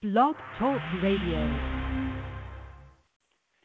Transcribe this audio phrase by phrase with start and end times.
[0.00, 1.42] Blog Talk Radio.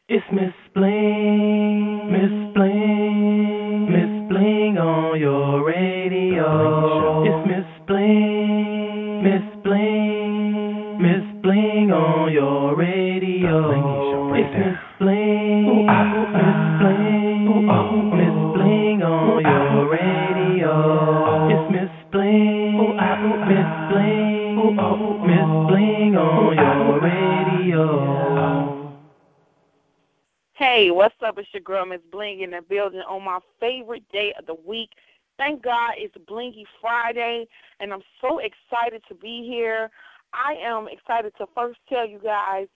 [0.08, 7.22] It's Miss Bling, Miss Bling, Miss Bling on your radio.
[7.22, 14.34] It's Miss Bling, Miss Bling, Miss Bling on your radio.
[14.34, 16.10] It's Miss Bling, Miss
[16.82, 17.46] Bling,
[18.10, 18.33] Miss
[30.74, 31.38] Hey, what's up?
[31.38, 34.90] It's your girl, Miss Bling, in the building on my favorite day of the week.
[35.38, 37.46] Thank God it's Blingy Friday,
[37.78, 39.88] and I'm so excited to be here.
[40.32, 42.66] I am excited to first tell you guys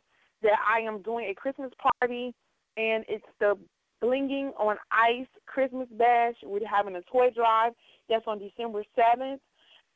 [0.45, 2.33] that I am doing a Christmas party,
[2.77, 3.59] and it's the
[4.01, 6.37] Blinging on Ice Christmas Bash.
[6.45, 7.73] We're having a toy drive.
[8.09, 9.41] That's on December 7th,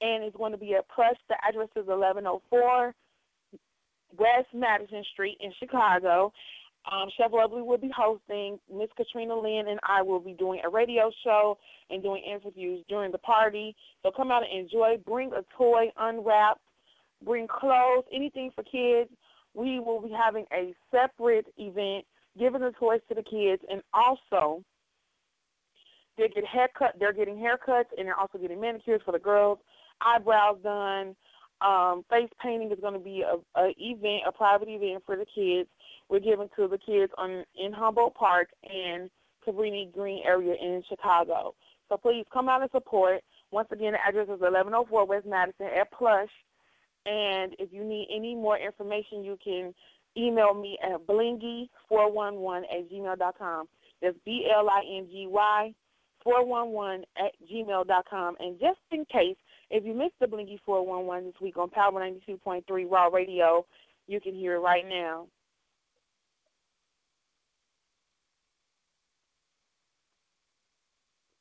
[0.00, 1.18] and it's going to be at Plush.
[1.28, 2.94] The address is 1104
[4.18, 6.32] West Madison Street in Chicago.
[6.90, 8.58] Um, Chef Lovely will be hosting.
[8.72, 11.58] Miss Katrina Lynn and I will be doing a radio show
[11.90, 13.76] and doing interviews during the party.
[14.02, 14.96] So come out and enjoy.
[15.06, 16.58] Bring a toy, unwrap.
[17.24, 19.10] Bring clothes, anything for kids.
[19.54, 22.04] We will be having a separate event,
[22.38, 24.64] giving the toys to the kids, and also
[26.18, 26.96] they get haircut.
[26.98, 29.58] They're getting haircuts, and they're also getting manicures for the girls.
[30.00, 31.14] Eyebrows done.
[31.64, 35.26] Um, face painting is going to be a, a event, a private event for the
[35.34, 35.68] kids.
[36.08, 39.10] We're giving to the kids on in Humboldt Park and
[39.46, 41.54] Cabrini Green area in Chicago.
[41.88, 43.22] So please come out and support.
[43.50, 46.30] Once again, the address is 1104 West Madison at Plush.
[47.04, 49.74] And if you need any more information, you can
[50.16, 53.66] email me at blingy411 at gmail.com.
[54.00, 55.74] That's B L I N G Y
[56.24, 58.36] 411 at gmail.com.
[58.40, 59.36] And just in case,
[59.72, 63.64] if you missed the Blingy 411 this week on Power 92.3 Raw Radio,
[64.06, 65.26] you can hear it right now.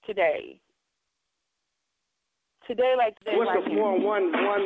[0.06, 0.60] Today.
[2.70, 4.06] Today, like today, What's right the 411?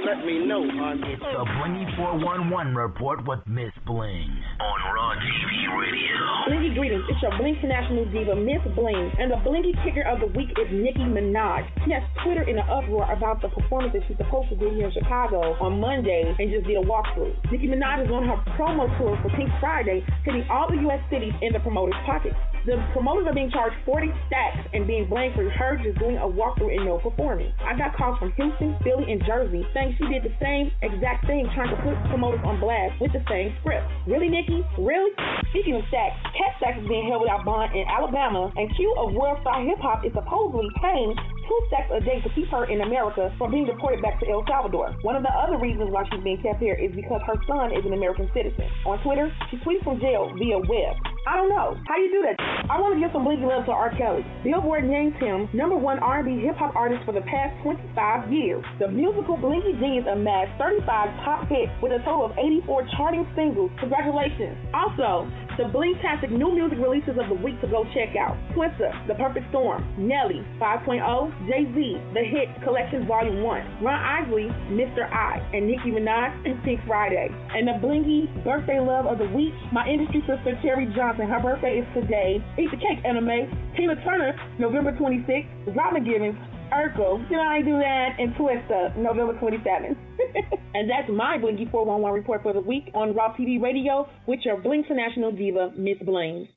[0.03, 0.99] Let me know, hon.
[1.07, 4.27] It's the Blingy 411 report with Miss Bling
[4.59, 6.19] on Raw TV Radio.
[6.43, 7.07] Blingy greetings.
[7.07, 9.15] It's your Blink National Diva, Miss Bling.
[9.15, 11.63] And the Blingy kicker of the week is Nicki Minaj.
[11.87, 14.93] Yes, Twitter in an uproar about the performance that she's supposed to do here in
[14.93, 17.31] Chicago on Monday and just did a walkthrough.
[17.47, 20.99] Nicki Minaj is on her promo tour for Pink Friday, hitting all the U.S.
[21.07, 22.35] cities in the promoter's pockets.
[22.65, 26.25] The promoters are being charged 40 stacks and being blamed for her just doing a
[26.25, 27.53] walkthrough and no performance.
[27.61, 31.45] I got calls from Houston, Philly, and Jersey saying she did the same exact thing,
[31.53, 33.85] trying to put promoters on blast with the same script.
[34.09, 34.65] Really, Nikki?
[34.81, 35.13] Really?
[35.53, 39.13] Speaking of stacks, Kat Stacks is being held without bond in Alabama, and Q of
[39.13, 41.13] World Star Hip Hop is supposedly paying
[41.47, 44.43] two stacks a day to keep her in America from being deported back to El
[44.47, 44.93] Salvador.
[45.01, 47.85] One of the other reasons why she's being kept here is because her son is
[47.85, 48.69] an American citizen.
[48.85, 50.93] On Twitter, she tweets from jail via web.
[51.27, 51.73] I don't know.
[51.89, 52.37] How do you do that?
[52.69, 53.89] I want to give some blinky love to R.
[53.97, 54.21] Kelly.
[54.45, 58.61] Billboard named him number one R&B hip hop artist for the past 25 years.
[58.77, 60.85] The musical Blinky Genius amassed 35
[61.25, 63.73] top hits with a total of 84 charting singles.
[63.81, 64.53] Congratulations.
[64.73, 65.25] Also,
[65.57, 68.35] the Blingtastic new music releases of the week to go check out.
[68.51, 70.99] Twista, The Perfect Storm, Nelly, 5.0,
[71.47, 71.77] Jay-Z,
[72.13, 75.07] The Hits Collection Volume 1, Ron Isley, Mr.
[75.11, 77.29] I, and Nicki Minaj, and Pink Friday.
[77.55, 81.27] And the Blingy birthday love of the week, my industry sister Terry Johnson.
[81.27, 82.43] Her birthday is today.
[82.59, 83.47] Eat the cake, Anna Mae.
[83.77, 85.75] Tina Turner, November 26th.
[85.75, 86.35] Robin Givens,
[86.75, 89.95] Urkel, Did I Do That, and Twista, November 27th.
[90.73, 94.57] and that's my Blingy 411 report for the week on Raw TV Radio with your
[94.57, 96.49] Bling International Diva, Miss Bling.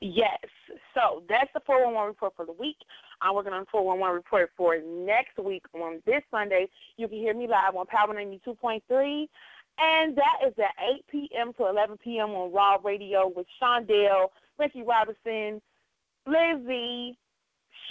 [0.00, 0.38] Yes.
[0.94, 2.76] So that's the 411 report for the week.
[3.22, 6.68] I'm working on the 411 report for next week on this Sunday.
[6.98, 9.28] You can hear me live on Power 92.3.
[9.78, 11.52] And that is at 8 p.m.
[11.54, 12.30] to 11 p.m.
[12.30, 14.28] on Raw Radio with Shondell,
[14.58, 15.62] Ricky Robinson,
[16.26, 17.16] Lizzie,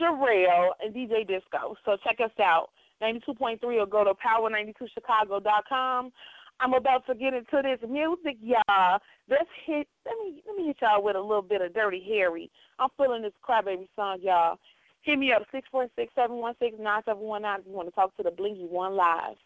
[0.02, 1.76] Sherelle, and DJ Disco.
[1.86, 2.70] So check us out.
[3.02, 6.12] 92.3 or go to power92chicago.com.
[6.60, 9.00] I'm about to get into this music, y'all.
[9.28, 12.52] Let's hit let me let me hit y'all with a little bit of Dirty Harry.
[12.78, 14.60] I'm feeling this crybaby song, y'all.
[15.02, 17.74] Hit me up six four six seven one six nine seven one nine if you
[17.74, 19.38] want to talk to the Blinky One Live.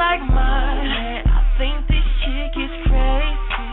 [0.00, 1.28] like mine.
[1.28, 3.72] I think this chick is crazy.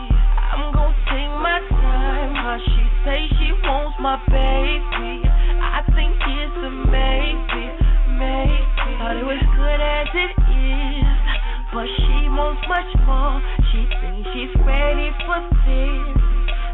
[0.52, 2.36] I'm gonna take my time.
[2.36, 5.24] How She say she wants my baby.
[5.24, 7.64] I think it's a maybe,
[8.20, 8.92] maybe.
[9.00, 11.16] Thought it was good as it is,
[11.72, 13.40] but she wants much more.
[13.72, 16.12] She thinks she's ready for this.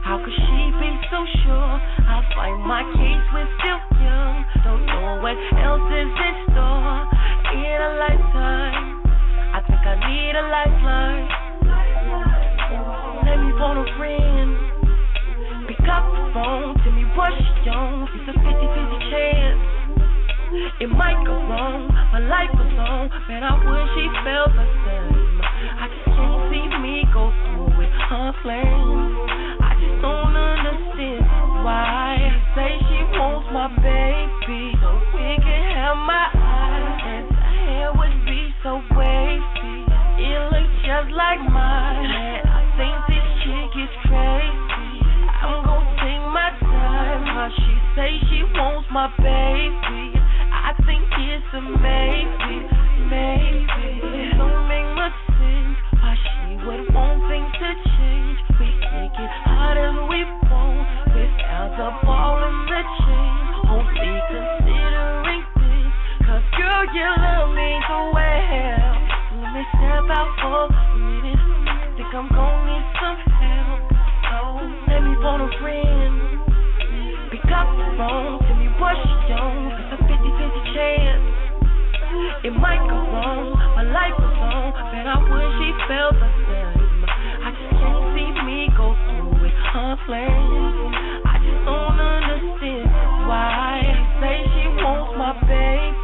[0.03, 1.75] How could she be so sure?
[2.03, 4.35] I find my case was still young.
[4.67, 7.07] Don't know what else is in store
[7.55, 9.04] in a lifetime.
[9.67, 11.27] Think I need a lifeline.
[13.25, 14.51] Let me phone a friend.
[15.69, 18.09] Pick up the phone, tell me what she on.
[18.15, 19.75] It's a 50 50 chance.
[20.81, 23.43] It might go wrong, my life was on, man.
[23.43, 25.41] I wish she felt the same.
[25.43, 29.19] I just can't see me go through with her flame.
[29.59, 31.27] I just don't understand
[31.67, 32.23] why.
[32.55, 37.03] Say she wants my baby, so we can have my eyes.
[37.03, 39.85] And her hair would be so wavy,
[40.25, 42.09] it looks just like mine.
[42.49, 45.05] I think this chick is crazy.
[45.45, 47.29] I'm gonna take my time.
[47.29, 50.17] How she say she wants my baby.
[50.49, 52.57] I think it's a maybe,
[53.05, 54.01] maybe.
[54.01, 58.39] It don't make much sense why she would want things to change.
[58.57, 63.45] We can get hot as we want without the ball and the chain.
[63.69, 64.64] Cause
[66.57, 67.71] girl, you love me.
[69.35, 71.43] Let me step out for a minute.
[71.97, 73.83] Think I'm gonna need some help.
[74.35, 74.63] Oh,
[75.03, 76.15] me a friend.
[77.31, 79.75] Pick up the phone, tell me what she on.
[79.79, 81.27] It's a 50 50 chance.
[82.45, 82.99] It might go
[83.75, 84.73] my life on,
[85.11, 87.03] I wish she felt the same.
[87.43, 89.35] I just can't see me go through
[89.75, 90.31] her.
[91.27, 92.87] I just don't understand
[93.27, 93.83] why.
[94.21, 96.04] Say she wants my baby,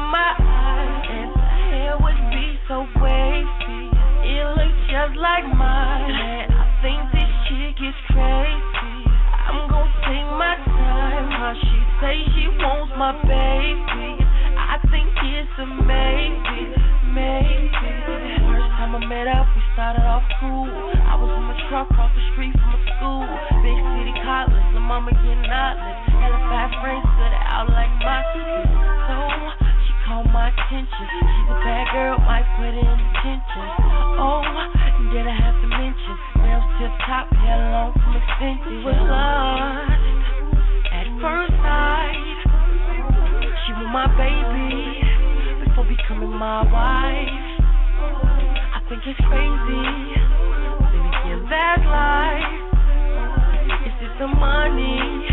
[0.00, 1.06] my eyes.
[1.06, 3.92] And her hair would be so wavy,
[4.24, 6.10] it looks just like mine.
[6.10, 8.96] Man, I think this chick is crazy.
[9.44, 11.28] I'm gonna take my time.
[11.30, 14.18] How she say she wants my baby.
[14.56, 16.72] I think it's a maybe,
[17.12, 17.90] maybe.
[18.48, 20.66] First time I met up, we started off cool.
[20.66, 23.22] I was in my truck across the street from my school.
[23.62, 25.98] Big city college, the mama getting knotless.
[26.10, 28.72] Hella fat friends stood out like my street.
[29.06, 29.63] So
[30.04, 31.04] caught my attention.
[31.08, 33.66] She's a bad girl, might put in detention.
[34.20, 34.44] Oh,
[35.10, 36.14] then I have to mention,
[36.44, 38.84] nails tip top, hair long from extensions.
[38.84, 40.04] Was lost
[40.92, 42.38] at first sight.
[43.64, 45.00] She was my baby
[45.64, 47.44] before becoming my wife.
[48.76, 50.14] I think it's crazy.
[51.24, 52.52] Then life.
[53.84, 55.28] Is it the money?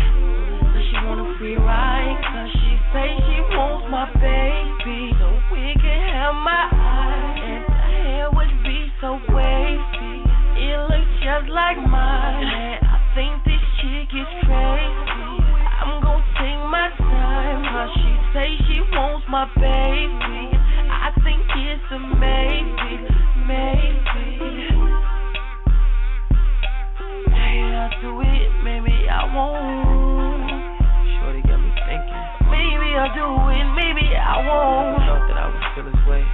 [0.72, 2.20] Does she want a free ride?
[2.20, 5.10] Cause she say she wants my baby.
[5.18, 7.38] So we can have my eyes.
[7.42, 10.22] And hair would be so wavy.
[10.62, 12.46] It looks just like mine.
[12.86, 15.26] I think this chick is crazy.
[15.82, 17.66] I'm gonna take my time.
[17.98, 20.54] She say she wants my baby.
[20.88, 22.92] I think it's a maybe,
[23.46, 24.22] maybe.
[27.82, 30.11] I'll do it, maybe I won't.
[31.92, 32.24] Thinking.
[32.48, 34.96] Maybe I'll do it, maybe I won't.
[35.04, 36.24] thought that I would feel this way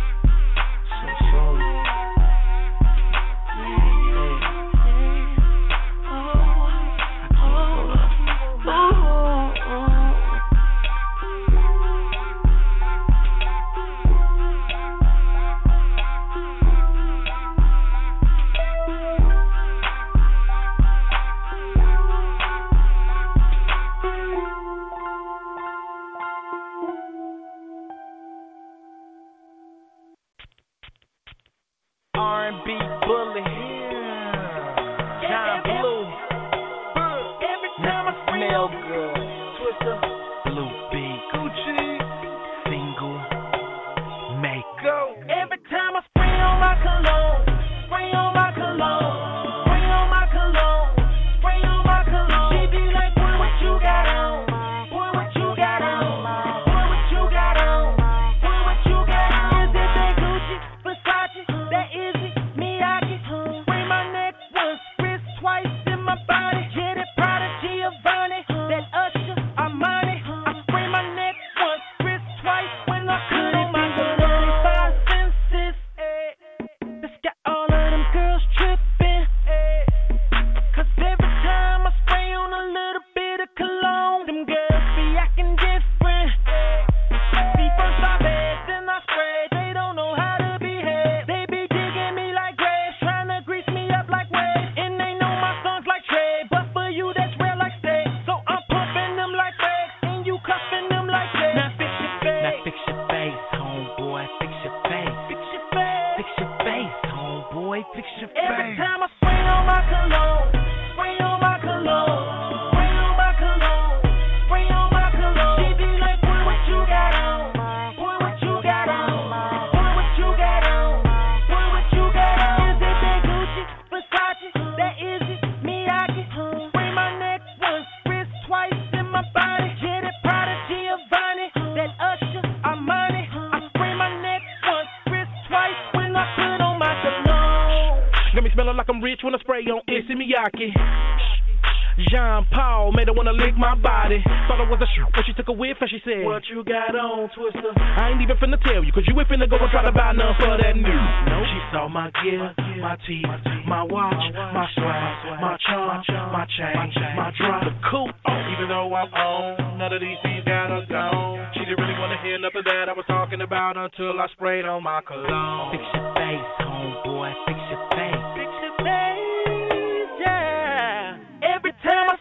[145.81, 147.71] and she said, What you got on, Twista?
[147.79, 150.13] I ain't even finna tell you, cause you ain't finna go and try to buy
[150.13, 151.03] none for that new.
[151.31, 152.51] No, she saw my gear,
[152.83, 153.27] my teeth,
[153.67, 156.03] my watch, my swag, my charm,
[156.35, 156.75] my chain,
[157.15, 157.63] my drop.
[157.63, 161.53] The coupe, oh, even though I'm on, none of these things got her gone.
[161.55, 164.83] She didn't really wanna hear nothing that I was talking about until I sprayed on
[164.83, 165.79] my cologne.
[165.79, 168.25] Fix your face, homeboy, fix your face.
[168.35, 171.55] Fix your face, yeah.
[171.55, 172.18] Every time I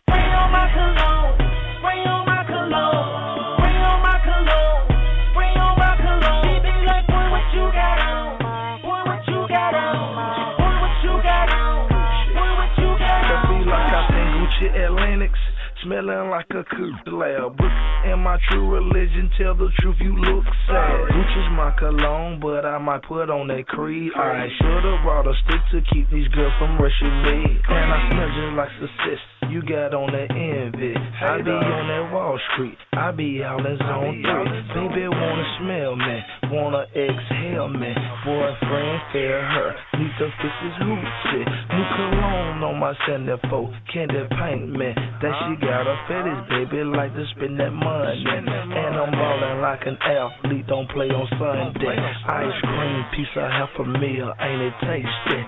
[15.88, 17.56] Smelling like a cook lab.
[18.03, 21.08] And my true religion, tell the truth, you look sad.
[21.08, 24.12] Gucci's my cologne, but I might put on that creed.
[24.13, 27.62] I should've brought a stick to keep these girls from rushing me.
[27.70, 29.22] And I smell just like success.
[29.48, 30.91] You got on that envy.
[30.91, 32.77] I be on that Wall Street.
[32.91, 34.88] I be out in zone three.
[34.91, 36.20] Baby wanna smell me,
[36.51, 37.94] wanna exhale me.
[38.25, 41.46] Boyfriend, fair her, need to fix his hoochie.
[41.48, 44.94] New cologne on my centerfold, candy paint me.
[45.22, 48.24] That she got a fetish, baby, like to spend that money.
[48.27, 48.50] And
[48.96, 51.98] I'm ballin' like an athlete, don't play on Sunday.
[51.98, 55.39] Ice cream, piece of half a meal, ain't it tasty?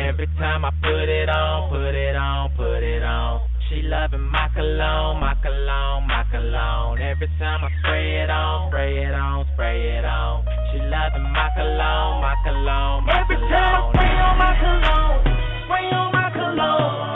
[0.00, 3.40] Every time I put it on, put it on, put it on.
[3.68, 7.00] She loving my cologne, my cologne, my cologne.
[7.00, 10.44] Every time I spray it on, spray it on, spray it on.
[10.70, 13.26] She loving my cologne, my cologne, my Every cologne.
[13.26, 15.20] Every time I spray on my cologne,
[15.66, 17.15] spray on my cologne,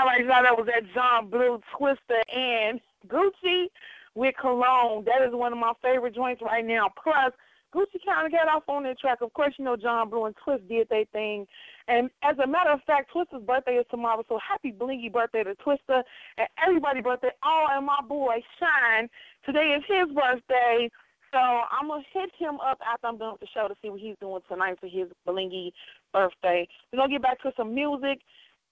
[0.00, 3.66] All right, now that was that John Blue Twista and Gucci
[4.14, 5.04] with Cologne.
[5.04, 6.88] That is one of my favorite joints right now.
[6.96, 7.34] Plus,
[7.74, 9.18] Gucci kind of got off on that track.
[9.20, 11.46] Of course, you know John Blue and Twist did their thing.
[11.86, 15.54] And as a matter of fact, Twista's birthday is tomorrow, so happy blingy birthday to
[15.56, 16.02] Twista
[16.38, 17.32] and everybody's birthday.
[17.44, 19.06] Oh, and my boy Shine.
[19.44, 20.88] Today is his birthday.
[21.30, 24.00] So I'm gonna hit him up after I'm done with the show to see what
[24.00, 25.72] he's doing tonight for his blingy
[26.10, 26.66] birthday.
[26.90, 28.20] We're gonna get back to some music.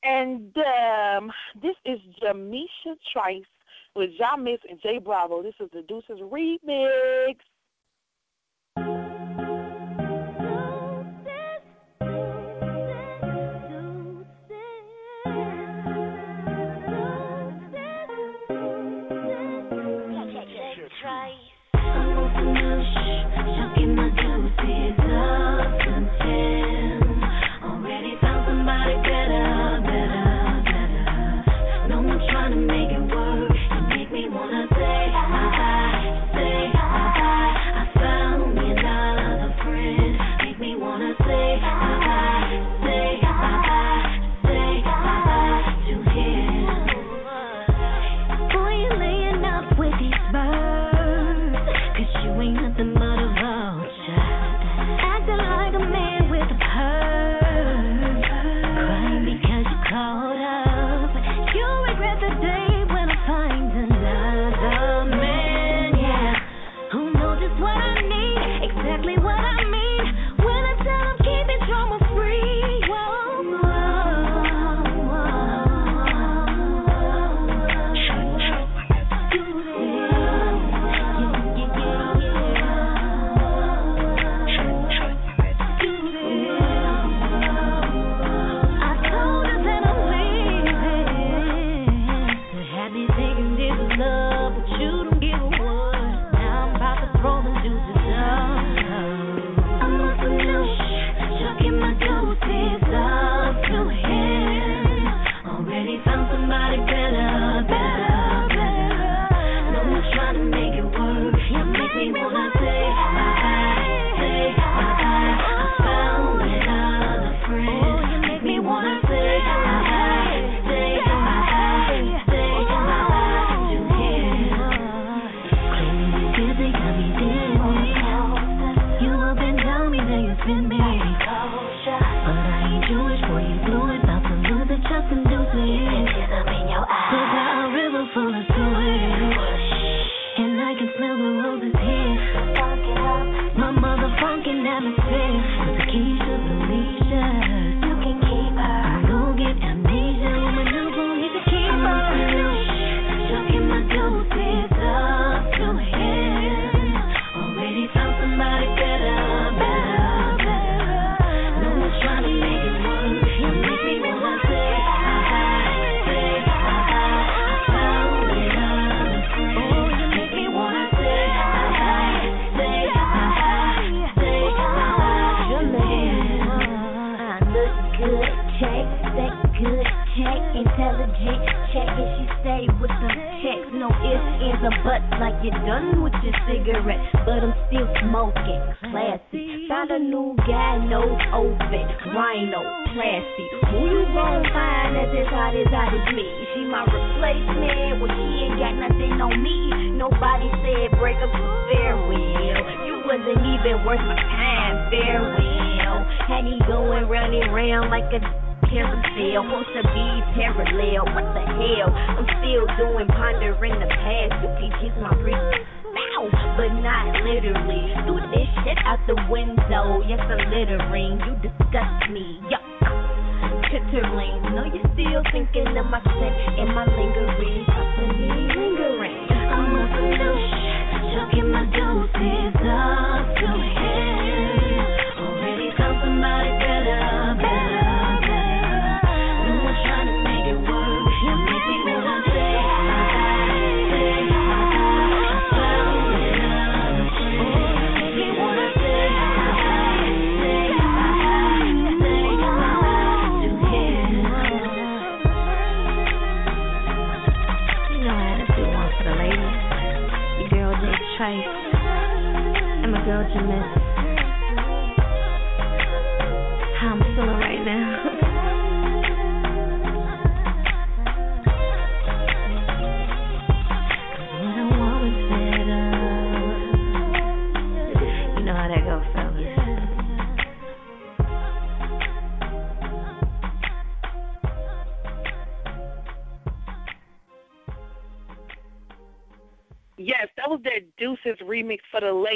[0.03, 3.43] And um, this is Jamisha Trice
[3.97, 5.43] with Ja Miss and Jay Bravo.
[5.43, 7.37] This is the Deuces remix.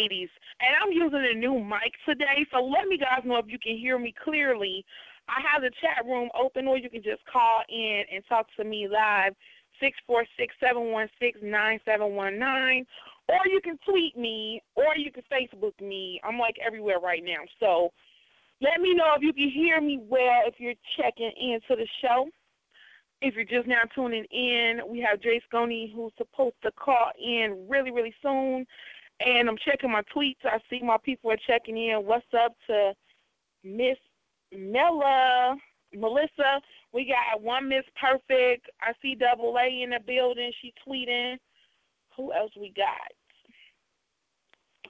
[0.02, 0.28] Ladies.
[0.60, 3.76] And I'm using a new mic today, so let me guys know if you can
[3.76, 4.84] hear me clearly.
[5.28, 8.64] I have the chat room open, or you can just call in and talk to
[8.64, 9.34] me live,
[9.80, 12.84] six four six seven one six nine seven one nine,
[13.28, 16.20] or you can tweet me, or you can Facebook me.
[16.24, 17.42] I'm like everywhere right now.
[17.60, 17.92] So
[18.60, 22.28] let me know if you can hear me well if you're checking into the show.
[23.24, 27.66] If you're just now tuning in, we have Jay Sconey who's supposed to call in
[27.68, 28.66] really, really soon.
[29.24, 30.44] And I'm checking my tweets.
[30.44, 32.00] I see my people are checking in.
[32.04, 32.92] What's up to
[33.62, 33.98] Miss
[34.52, 35.56] Mella,
[35.94, 36.60] Melissa?
[36.92, 38.68] We got one Miss Perfect.
[38.80, 40.50] I see Double A in the building.
[40.60, 41.36] She tweeting.
[42.16, 43.12] Who else we got?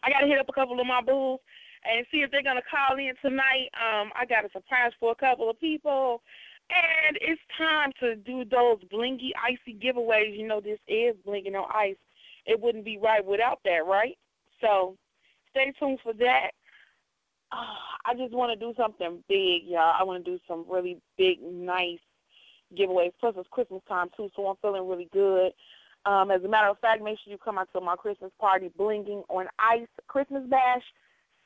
[0.02, 1.40] I got to hit up a couple of my bools
[1.84, 3.68] and see if they're to call in tonight.
[3.74, 6.22] Um, I got a surprise for a couple of people.
[6.70, 10.36] And it's time to do those blingy, icy giveaways.
[10.36, 11.96] You know, this is blinking on ice.
[12.46, 14.16] It wouldn't be right without that, right?
[14.62, 14.96] So
[15.50, 16.52] stay tuned for that.
[17.52, 19.94] Uh, I just want to do something big, y'all.
[19.98, 21.98] I want to do some really big, nice
[22.78, 23.12] giveaways.
[23.20, 25.52] Plus, it's Christmas time, too, so I'm feeling really good.
[26.06, 28.70] Um, as a matter of fact, make sure you come out to my Christmas party,
[28.78, 30.82] Blinging on Ice Christmas Bash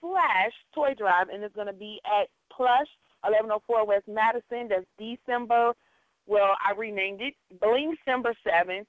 [0.01, 2.89] slash Toy Drive, and it's going to be at Plush
[3.23, 4.69] 1104 West Madison.
[4.69, 5.73] That's December.
[6.27, 8.87] Well, I renamed it Bling December 7th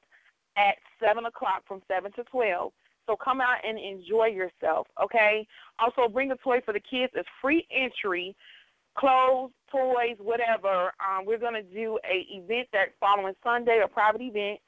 [0.56, 2.72] at 7 o'clock from 7 to 12.
[3.08, 5.48] So come out and enjoy yourself, okay?
[5.80, 7.14] Also, bring a toy for the kids.
[7.16, 8.36] It's free entry,
[8.98, 10.92] clothes, toys, whatever.
[11.00, 14.60] Um, we're going to do a event that following Sunday, a private event,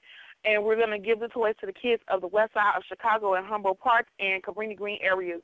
[0.46, 2.84] and we're going to give the toys to the kids of the west side of
[2.88, 5.42] Chicago and Humboldt Park and Cabrini Green areas.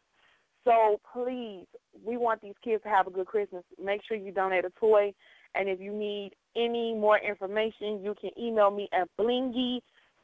[0.63, 1.65] So please,
[2.03, 3.63] we want these kids to have a good Christmas.
[3.83, 5.13] Make sure you donate a toy.
[5.53, 9.09] And if you need any more information, you can email me at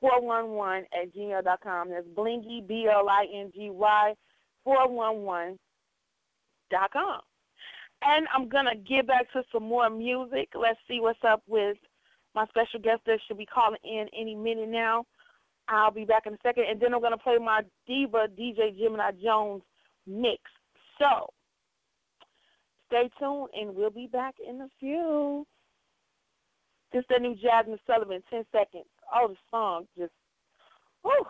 [0.03, 1.89] blingy411 at gmail dot com.
[1.89, 4.13] That's blingy, B L I N G Y,
[4.63, 5.59] 411
[6.69, 7.21] dot com.
[8.03, 10.49] And I'm going to get back to some more music.
[10.55, 11.77] Let's see what's up with
[12.33, 15.05] my special guest that should be calling in any minute now.
[15.67, 16.65] I'll be back in a second.
[16.69, 19.61] And then I'm going to play my diva, DJ Gemini Jones
[20.07, 20.41] mix.
[20.97, 21.29] So,
[22.91, 25.47] Stay tuned, and we'll be back in a few.
[26.93, 28.90] Just the new Jazmine Sullivan, 10 seconds.
[29.13, 30.13] Oh, the song just,
[31.04, 31.26] whew.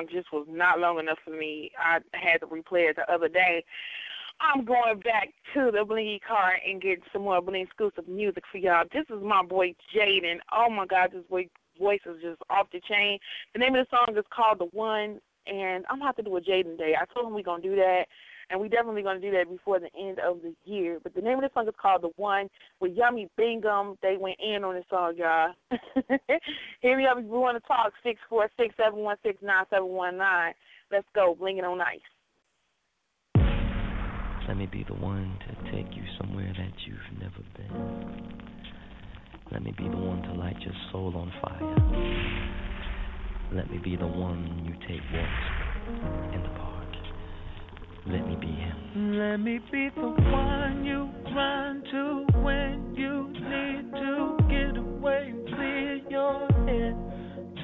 [0.00, 1.70] Song just was not long enough for me.
[1.78, 3.64] I had to replay it the other day.
[4.40, 8.58] I'm going back to the Blingy car and get some more Bling exclusive music for
[8.58, 8.84] y'all.
[8.92, 10.38] This is my boy Jaden.
[10.52, 13.18] Oh my God, this boy voice is just off the chain.
[13.52, 16.36] The name of the song is called The One, and I'm gonna have to do
[16.36, 16.94] a Jaden Day.
[16.98, 18.06] I told him we're gonna do that
[18.50, 20.98] and we definitely going to do that before the end of the year.
[21.02, 22.48] But the name of the song is called The One
[22.80, 23.96] with Yummy Bingham.
[24.02, 25.54] They went in on the song, y'all.
[26.80, 27.04] Here we.
[27.04, 30.52] If you want to talk, six four six seven one six nine seven one nine.
[30.90, 31.36] Let's go.
[31.38, 32.00] Bling it on ice.
[34.48, 38.40] Let me be the one to take you somewhere that you've never been.
[39.52, 41.76] Let me be the one to light your soul on fire.
[43.52, 46.69] Let me be the one you take walks in the park.
[48.06, 49.18] Let me be him.
[49.18, 55.46] Let me be the one you run to when you need to get away and
[55.46, 56.96] clear your head.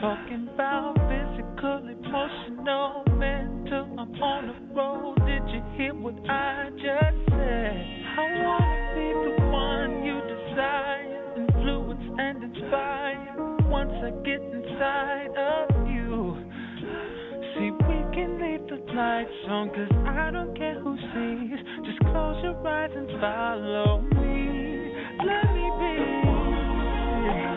[0.00, 3.88] Talking about physical, emotional, mental.
[3.98, 5.16] I'm on the road.
[5.26, 8.04] Did you hear what I just said?
[8.18, 13.34] I wanna be the one you desire, influence and inspire.
[13.68, 15.75] Once I get inside of
[18.96, 21.58] lights on, cause I don't care who sees.
[21.84, 24.94] Just close your eyes and follow me.
[25.20, 27.55] Let me be.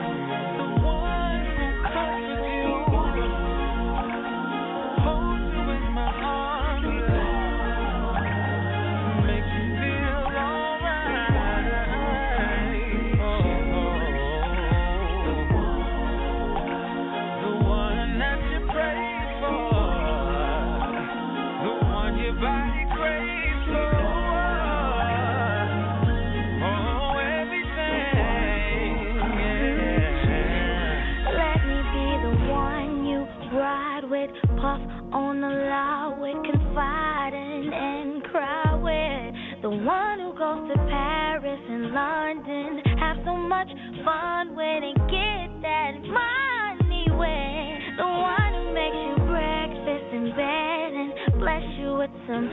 [44.04, 50.90] fun way to get that money when the one who makes you breakfast in bed
[50.94, 52.50] and bless you with some,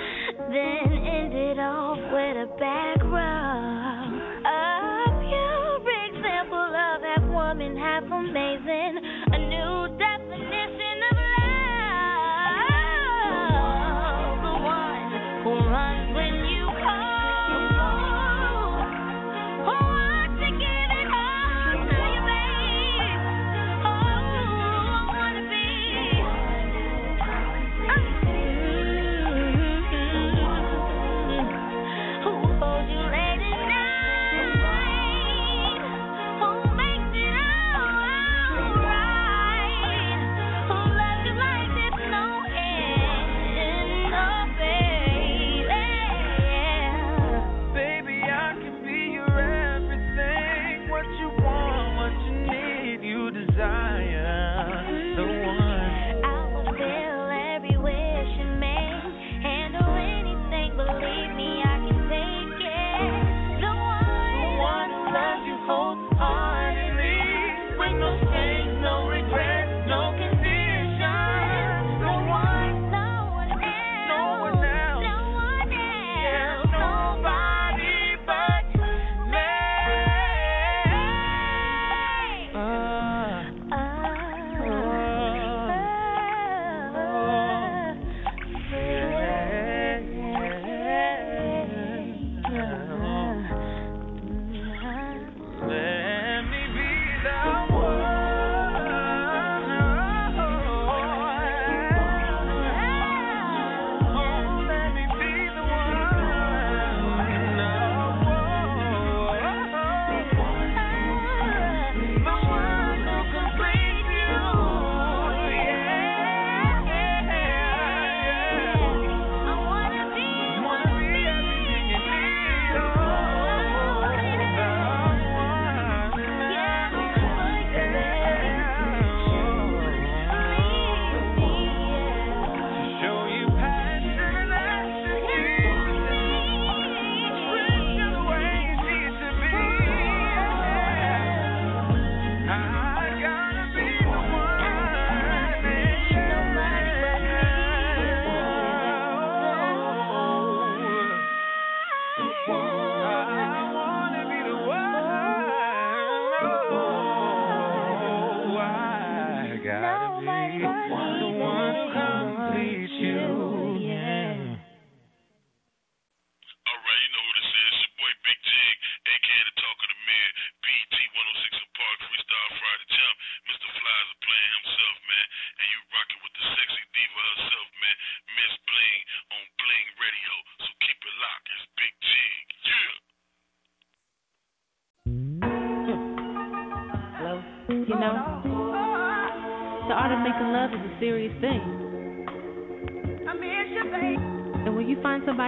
[0.51, 2.96] then end it off with a bad.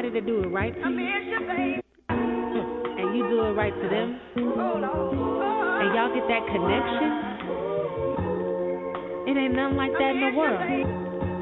[0.08, 0.86] somebody that do it right to you,
[2.08, 7.10] and you do it right to them, and y'all get that connection,
[9.28, 10.60] it ain't nothing like that in the world.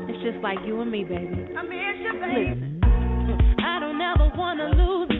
[0.08, 1.46] It's just like you and me, baby.
[1.46, 2.80] Listen,
[3.62, 5.15] I don't ever wanna lose.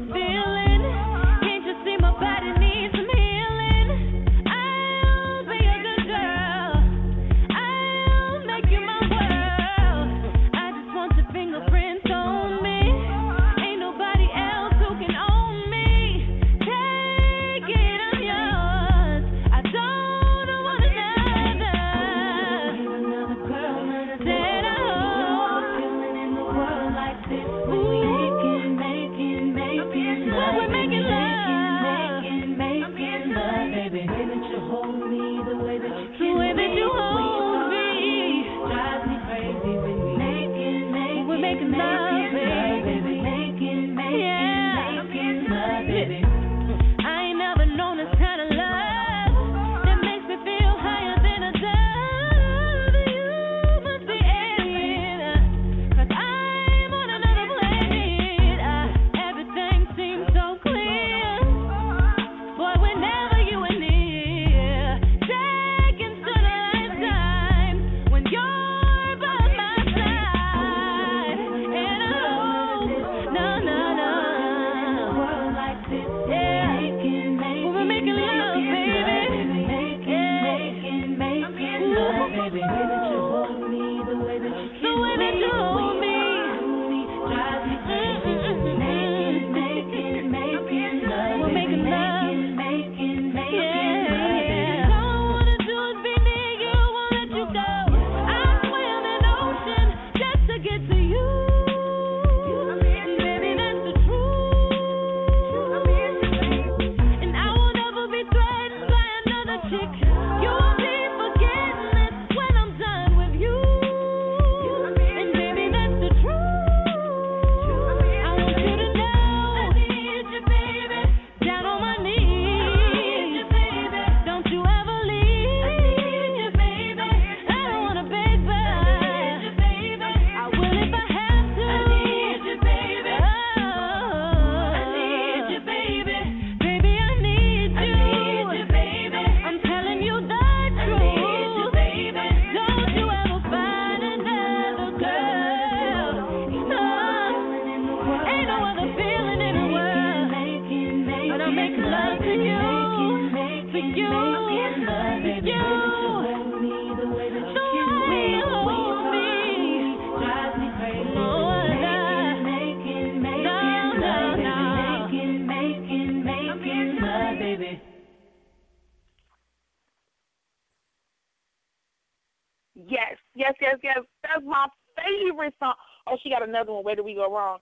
[176.57, 176.85] Another one.
[176.85, 177.59] Where do we go wrong?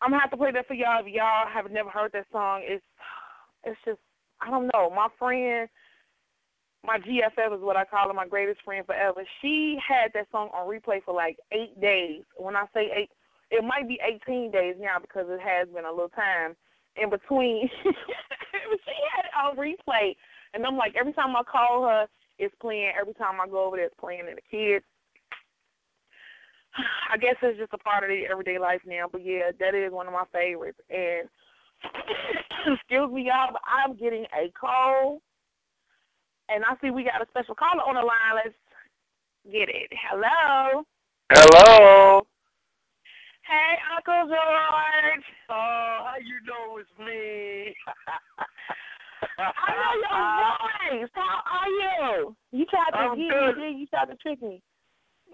[0.00, 1.00] I'm gonna have to play that for y'all.
[1.00, 2.84] If y'all have never heard that song, it's
[3.64, 3.98] it's just
[4.40, 4.90] I don't know.
[4.90, 5.68] My friend,
[6.84, 9.22] my GFF is what I call her, my greatest friend forever.
[9.40, 12.22] She had that song on replay for like eight days.
[12.36, 13.10] When I say eight,
[13.50, 16.56] it might be 18 days now because it has been a little time
[16.96, 17.68] in between.
[17.84, 20.16] she had it on replay,
[20.54, 22.06] and I'm like, every time I call her,
[22.38, 22.92] it's playing.
[23.00, 24.24] Every time I go over there, it's playing.
[24.28, 24.84] And the kids,
[27.12, 29.06] I guess it's just a part of the everyday life now.
[29.10, 30.78] But yeah, that is one of my favorites.
[30.90, 31.28] And
[32.66, 35.20] excuse me, y'all, but I'm getting a call,
[36.48, 38.34] and I see we got a special caller on the line.
[38.36, 38.56] Let's
[39.50, 39.90] get it.
[40.10, 40.84] Hello.
[41.32, 42.26] Hello.
[43.44, 45.24] Hey, Uncle George.
[45.50, 47.74] Oh, how you know it's me?
[49.38, 49.94] I know
[50.90, 51.10] your voice.
[51.14, 52.36] How are you?
[52.52, 53.58] You tried to I'm get good.
[53.58, 53.76] me.
[53.80, 54.62] You tried to trick me.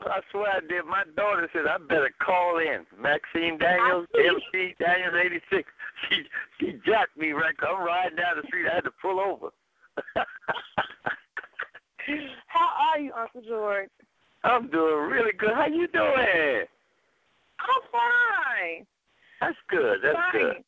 [0.07, 0.85] I swear I did.
[0.87, 2.87] My daughter said I better call in.
[3.01, 5.69] Maxine Daniels, MC Daniels, eighty six.
[6.09, 6.23] She
[6.61, 7.55] she jacked me right.
[7.61, 8.67] I'm riding down the street.
[8.71, 9.51] I had to pull over.
[12.47, 13.91] How are you, Uncle George?
[14.45, 15.51] I'm doing really good.
[15.55, 16.65] How you doing?
[17.59, 18.87] I'm fine.
[19.41, 19.99] That's good.
[20.03, 20.33] That's fine.
[20.33, 20.65] good.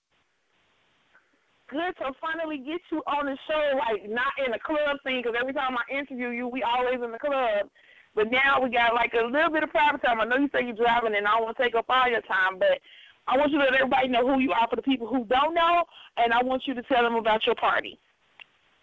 [1.71, 5.38] Good to finally get you on the show, like not in the club scene, because
[5.40, 7.71] every time I interview you, we always in the club.
[8.14, 10.20] But now we got like a little bit of private time.
[10.20, 12.23] I know you say you're driving, and I don't want to take up all your
[12.23, 12.83] time, but
[13.29, 15.55] I want you to let everybody know who you are for the people who don't
[15.55, 15.85] know,
[16.16, 17.99] and I want you to tell them about your party.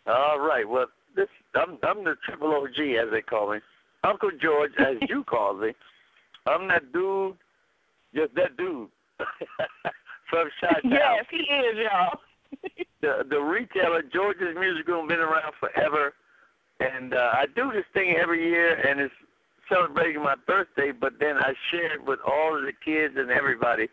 [0.07, 0.67] All right.
[0.67, 3.59] Well, this I'm I'm the triple OG as they call me,
[4.03, 5.73] Uncle George as you call me.
[6.45, 7.35] I'm that dude,
[8.15, 8.87] just that dude
[10.29, 12.19] from Chi Yes, he is, y'all.
[13.01, 16.13] the the retailer George's Music Room been around forever,
[16.79, 19.13] and uh, I do this thing every year, and it's
[19.69, 20.91] celebrating my birthday.
[20.91, 23.87] But then I share it with all of the kids and everybody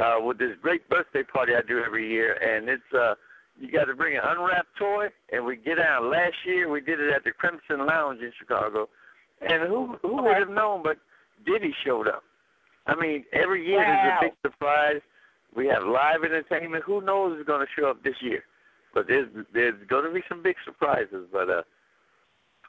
[0.00, 3.14] uh, with this great birthday party I do every year, and it's uh,
[3.58, 6.04] you got to bring an unwrapped toy, and we get out.
[6.04, 8.88] Last year we did it at the Crimson Lounge in Chicago,
[9.40, 10.82] and who who would have known?
[10.82, 10.98] But
[11.44, 12.22] Diddy showed up.
[12.86, 14.18] I mean, every year wow.
[14.18, 15.00] there's a big surprise.
[15.54, 16.84] We have live entertainment.
[16.84, 18.44] Who knows is going to show up this year?
[18.94, 21.26] But there's there's going to be some big surprises.
[21.32, 21.62] But uh,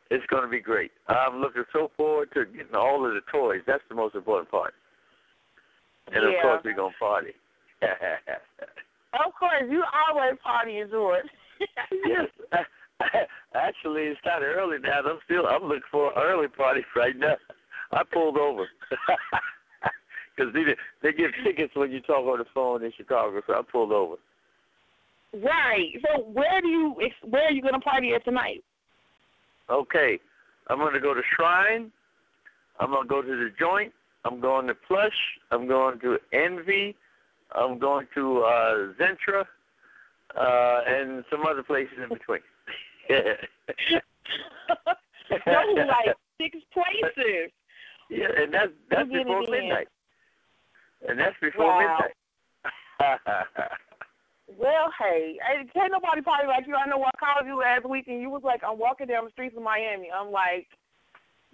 [0.10, 0.92] it's going to be great.
[1.08, 3.62] I'm looking so forward to getting all of the toys.
[3.68, 4.74] That's the most important part.
[6.08, 6.38] And yeah.
[6.38, 7.34] of course, we're gonna party.
[7.82, 11.26] of course, you always party, George.
[12.08, 12.28] yes.
[13.56, 15.02] Actually, it's kind of early now.
[15.06, 17.36] I'm still I'm looking for an early party right now.
[17.92, 18.66] I pulled over
[20.36, 20.64] because they
[21.02, 24.16] they give tickets when you talk on the phone in Chicago, so I pulled over.
[25.34, 25.92] Right.
[26.06, 28.64] So where do you where are you going to party at tonight?
[29.70, 30.20] Okay,
[30.68, 31.92] I'm going to go to Shrine.
[32.80, 33.92] I'm going to go to the Joint.
[34.26, 35.14] I'm going to Plush.
[35.52, 36.96] I'm going to Envy.
[37.56, 39.46] I'm going to uh, Zentra,
[40.38, 42.42] uh, and some other places in between.
[43.10, 43.38] Those
[45.88, 47.52] like six places.
[48.10, 49.62] Yeah, and that's that's before get it in.
[49.62, 49.88] midnight.
[51.08, 52.00] And that's before Wow.
[53.00, 53.20] midnight.
[54.58, 56.76] Well, hey, hey, can't nobody party like you.
[56.76, 59.32] I know I called you last week and you was like, I'm walking down the
[59.32, 60.10] streets of Miami.
[60.10, 60.68] I'm like,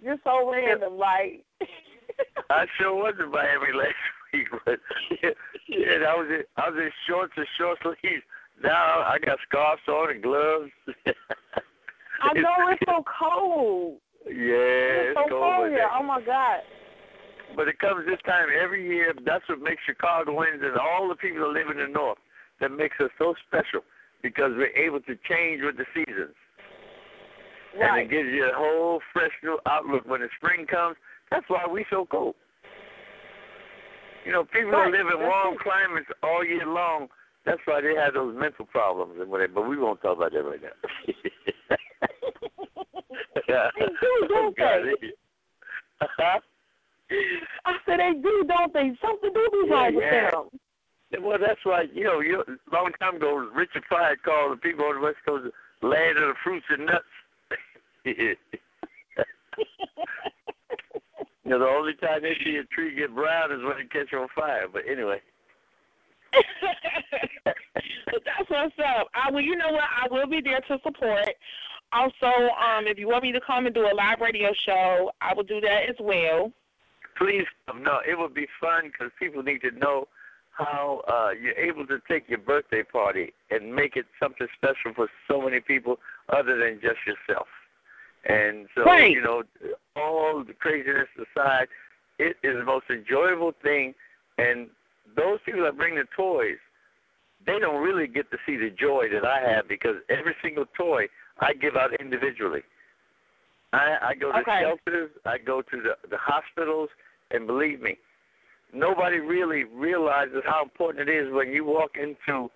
[0.00, 1.44] You're so random, like.
[2.50, 3.94] I sure was in Miami last
[4.32, 4.78] week, but
[5.22, 5.30] yeah,
[5.68, 8.22] yeah, I was in I was in shorts and short sleeves.
[8.62, 10.70] Now I got scarves on and gloves.
[12.22, 13.98] I know it's so cold.
[14.24, 15.42] Yeah, it's so cold.
[15.42, 15.88] cold here.
[15.92, 16.60] Oh my God.
[17.54, 19.12] But it comes this time every year.
[19.24, 22.18] That's what makes Chicagoans and all the people that live in the north
[22.60, 23.80] that makes us so special
[24.22, 26.34] because we're able to change with the seasons.
[27.78, 27.88] Right.
[27.88, 30.96] And it gives you a whole fresh new outlook when the spring comes.
[31.30, 32.34] That's why we so cold.
[34.24, 34.90] You know, people Right.
[34.90, 37.08] that live in warm climates all year long,
[37.44, 39.52] that's why they have those mental problems and whatever.
[39.54, 40.72] But we won't talk about that right now.
[43.46, 45.12] They do, don't they?
[47.64, 48.92] I said they do, don't they?
[49.00, 50.30] Something do be wrong with yeah.
[50.30, 50.48] them.
[51.20, 54.84] Well, that's why you know, you a long time ago, Richard Pryor called the people
[54.86, 55.46] on the West Coast
[55.82, 57.04] land of the fruits and nuts.
[58.04, 58.36] you
[61.44, 64.28] know, the only time they see a tree get brown is when it catches on
[64.34, 64.66] fire.
[64.72, 65.20] But anyway,
[68.06, 69.08] but that's what's up.
[69.14, 69.40] I will.
[69.40, 69.84] You know what?
[69.84, 71.28] I will be there to support.
[71.92, 75.34] Also, um, if you want me to come and do a live radio show, I
[75.34, 76.52] will do that as well.
[77.16, 77.46] please.
[77.68, 80.08] No, it would be fun because people need to know
[80.56, 85.08] how uh, you're able to take your birthday party and make it something special for
[85.28, 85.98] so many people
[86.30, 87.46] other than just yourself.
[88.28, 89.10] And so, Right.
[89.10, 89.42] you know,
[89.94, 91.68] all the craziness aside,
[92.18, 93.94] it is the most enjoyable thing.
[94.38, 94.68] And
[95.14, 96.58] those people that bring the toys,
[97.46, 101.06] they don't really get to see the joy that I have because every single toy
[101.40, 102.62] I give out individually.
[103.72, 104.60] I, I go to Okay.
[104.62, 106.88] shelters, I go to the, the hospitals,
[107.30, 107.98] and believe me,
[108.72, 112.50] nobody really realizes how important it is when you walk into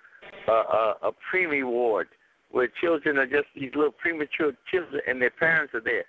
[0.48, 2.08] a, a, a preemie ward
[2.50, 6.04] where children are just these little premature children and their parents are there.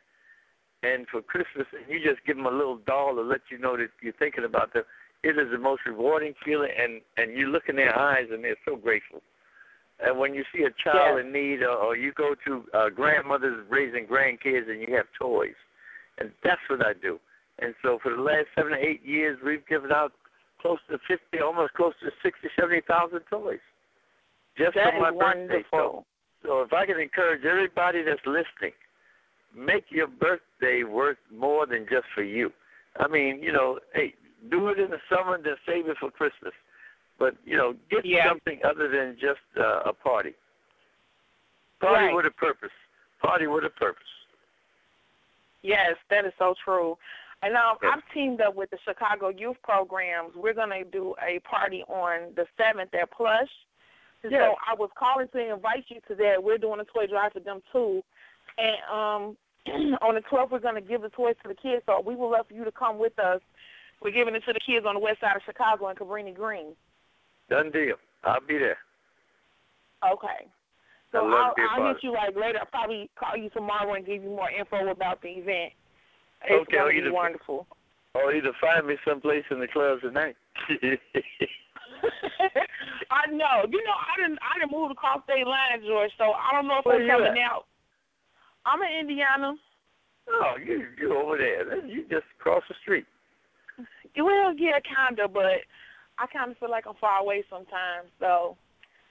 [0.83, 3.77] And for Christmas, and you just give them a little doll to let you know
[3.77, 4.83] that you're thinking about them.
[5.23, 8.55] It is the most rewarding feeling, and and you look in their eyes, and they're
[8.65, 9.21] so grateful.
[10.03, 11.25] And when you see a child Yes.
[11.25, 15.53] in need, or, or you go to uh, grandmothers raising grandkids, and you have toys,
[16.17, 17.19] and that's what I do.
[17.61, 20.11] And so for the last seven or eight years, we've given out
[20.61, 23.59] close to fifty, almost close to sixty, seventy thousand toys,
[24.57, 25.63] just That for my birthday.
[25.71, 26.05] So,
[26.43, 28.73] so if I can encourage everybody that's listening,
[29.55, 32.51] make your birthday worth more than just for you.
[32.99, 34.13] I mean, you know, hey,
[34.49, 36.53] do it in the summer, and then save it for Christmas.
[37.19, 38.27] But you know, get Yeah.
[38.27, 40.33] something other than just uh, a party.
[41.79, 42.15] Party Right.
[42.15, 42.71] with a purpose.
[43.21, 44.03] Party with a purpose.
[45.61, 46.97] Yes, that is so true.
[47.41, 47.77] And um.
[47.81, 50.33] I've teamed up with the Chicago Youth Programs.
[50.35, 53.49] We're going to do a party on the 7th at Plush.
[54.23, 54.33] Yes.
[54.33, 56.43] So I was calling to invite you to that.
[56.43, 58.03] We're doing a toy drive for them too.
[58.57, 59.37] And um,
[60.01, 61.83] on the 12th, we're going to give the toys to the kids.
[61.87, 63.41] So we would love for you to come with us.
[64.01, 66.73] We're giving it to the kids on the west side of Chicago in Cabrini Green.
[67.49, 67.95] Done deal.
[68.23, 68.77] I'll be there.
[70.05, 70.47] Okay.
[71.11, 72.59] So I'll, I'll, to be a I'll part hit you like later.
[72.59, 75.73] I'll probably call you tomorrow and give you more info about the event.
[76.45, 77.67] It's Okay, going to be wonderful.
[78.13, 80.35] Or either find me someplace in the clubs tonight.
[83.11, 83.63] I know.
[83.69, 86.79] You know, I didn't I didn't move across state line, George, so I don't know
[86.79, 87.51] if Where I'm coming at?
[87.51, 87.65] out.
[88.65, 89.53] I'm in Indiana.
[90.29, 91.85] oh, you you over there.
[91.85, 93.05] You just across the street.
[94.17, 95.63] Well, yeah, kinda, but
[96.17, 98.57] I kinda feel like I'm far away sometimes, so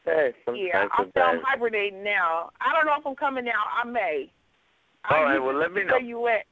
[0.04, 0.86] Hey, sometimes, yeah.
[0.98, 1.44] I'm still sometimes.
[1.46, 2.50] hibernating now.
[2.60, 3.66] I don't know if I'm coming out.
[3.82, 4.30] I may.
[5.10, 5.92] All I'll right, well, let me know.
[5.92, 6.44] Where you at?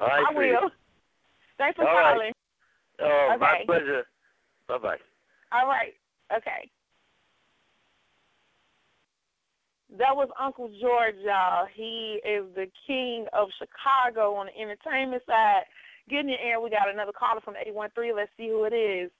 [0.00, 0.50] All right, I sweetie.
[0.50, 0.70] will.
[1.58, 2.14] Thanks for All right.
[2.14, 2.32] calling.
[3.00, 4.04] Oh, my pleasure.
[4.68, 4.96] Bye bye.
[5.52, 5.94] All right.
[6.34, 6.70] Okay.
[9.98, 11.66] That was Uncle George, y'all.
[11.72, 15.62] He is the king of Chicago on the entertainment side.
[16.08, 18.16] Getting in the air, we got another caller from 813.
[18.16, 19.10] Let's see who it is.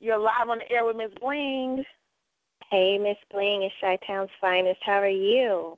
[0.00, 1.84] You're live on the air with Miss Bling.
[2.70, 4.80] Hey, Miss Bling, it's Chi Town's finest.
[4.84, 5.76] How are you?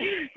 [0.00, 0.32] hey,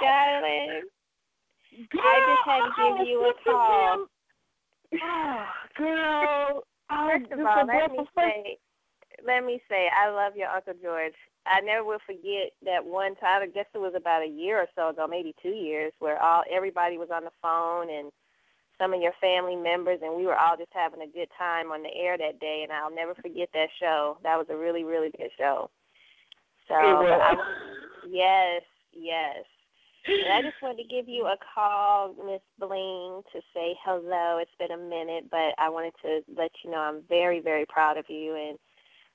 [0.00, 0.82] darling.
[1.92, 4.06] I just had to oh, give you a call.
[5.02, 5.44] Oh,
[5.76, 6.62] girl.
[6.90, 8.56] Oh, First of all, let me say,
[9.26, 11.12] let me say, I love your Uncle George.
[11.44, 13.42] I never will forget that one time.
[13.42, 16.44] I guess it was about a year or so ago, maybe two years, where all
[16.50, 18.10] everybody was on the phone and
[18.78, 21.82] some of your family members, and we were all just having a good time on
[21.82, 22.60] the air that day.
[22.62, 24.18] And I'll never forget that show.
[24.22, 25.70] That was a really, really good show.
[26.68, 27.38] So, I, was.
[28.08, 28.62] yes,
[28.92, 29.44] yes.
[30.06, 34.38] And I just wanted to give you a call, Miss Bling, to say hello.
[34.38, 37.98] It's been a minute, but I wanted to let you know I'm very, very proud
[37.98, 38.58] of you, and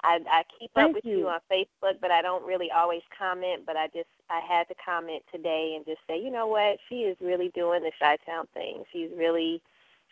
[0.04, 1.20] I I keep Thank up with you.
[1.20, 3.66] you on Facebook, but I don't really always comment.
[3.66, 7.02] But I just I had to comment today and just say, you know what, she
[7.02, 8.84] is really doing the Chi Town thing.
[8.92, 9.62] She's really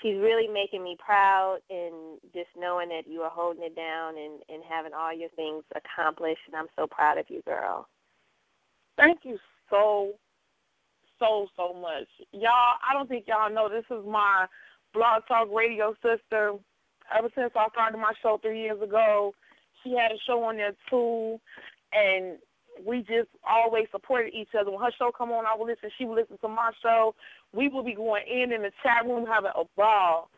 [0.02, 4.42] she's really making me proud and just knowing that you are holding it down and
[4.50, 6.42] and having all your things accomplished.
[6.48, 7.88] And I'm so proud of you, girl.
[8.98, 9.40] Thank you
[9.70, 10.14] so,
[11.20, 12.08] so, so much.
[12.32, 14.46] Y'all, I don't think y'all know this is my
[14.94, 16.54] blog talk radio sister.
[17.18, 19.34] Ever since I started my show three years ago,
[19.84, 21.40] she had a show on there too,
[21.94, 22.38] and
[22.86, 24.72] we just always supported each other.
[24.72, 25.90] When her show come on, I would listen.
[25.98, 27.16] She would listen to my show.
[27.54, 30.30] We would be going in in the chat room having a ball.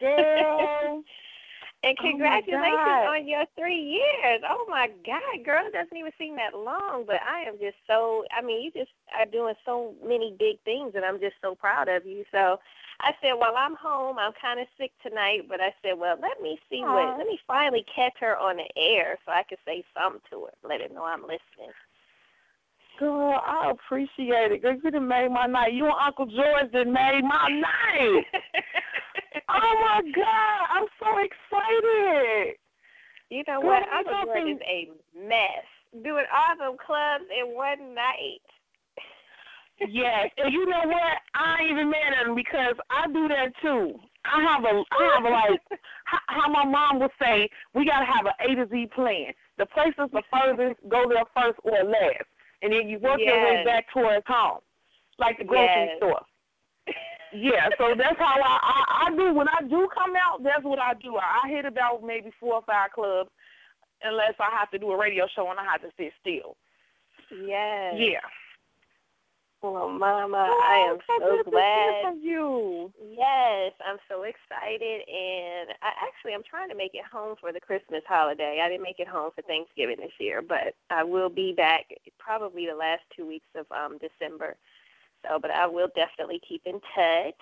[0.00, 1.02] Girl.
[1.84, 3.06] And Oh congratulations God.
[3.08, 4.40] on your three years.
[4.48, 8.24] Oh my God, girl, it doesn't even seem that long, but I am just so
[8.34, 11.88] I mean, you just are doing so many big things and I'm just so proud
[11.88, 12.24] of you.
[12.32, 12.58] So
[13.04, 16.58] I said, Well, I'm home, I'm kinda sick tonight, but I said, Well, let me
[16.70, 16.92] see Aw.
[16.92, 20.46] what let me finally catch her on the air so I can say something to
[20.46, 21.72] her, let her know I'm listening.
[22.98, 24.62] Girl, I appreciate it.
[24.62, 25.74] Girl, you done made my night.
[25.74, 28.24] You and Uncle George done made my night.
[29.48, 32.54] oh my God, I'm so excited.
[33.30, 33.82] You know Girl, what?
[33.92, 34.88] Uncle George is a
[35.18, 35.66] mess.
[36.04, 38.42] Doing all them clubs in one night.
[39.80, 41.18] Yes, and you know what?
[41.34, 43.98] I ain't even mad at him because I do that too.
[44.24, 45.60] I have a, I have a like,
[46.04, 49.32] how, my mom would say, we gotta have an A to Z plan.
[49.58, 52.24] The places the furthest, go there first or last,
[52.62, 54.60] and then you work your way back towards home,
[55.18, 55.96] like the grocery Yes.
[55.98, 56.20] store.
[57.32, 60.44] Yeah, so that's how I, I I do when I do come out.
[60.44, 61.16] That's what I do.
[61.16, 63.28] I hit about maybe four or five clubs,
[64.04, 66.56] unless I have to do a radio show and I have to sit still.
[67.44, 67.94] Yes.
[67.96, 68.20] Yeah.
[69.64, 72.02] Well, Mama, Oh, I am so so good to hear glad.
[72.02, 72.92] from you.
[73.00, 77.60] Yes, I'm so excited, and I actually I'm trying to make it home for the
[77.60, 78.60] Christmas holiday.
[78.62, 81.86] I didn't make it home for Thanksgiving this year, but I will be back
[82.18, 84.56] probably the last two weeks of um December.
[85.22, 87.40] So, but I will definitely keep in touch.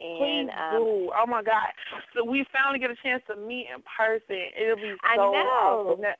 [0.00, 1.10] And Please um, do.
[1.16, 1.72] Oh my God.
[2.14, 4.44] So we finally get a chance to meet in person.
[4.60, 5.88] It'll be so I know.
[5.88, 6.02] awesome.
[6.02, 6.18] That,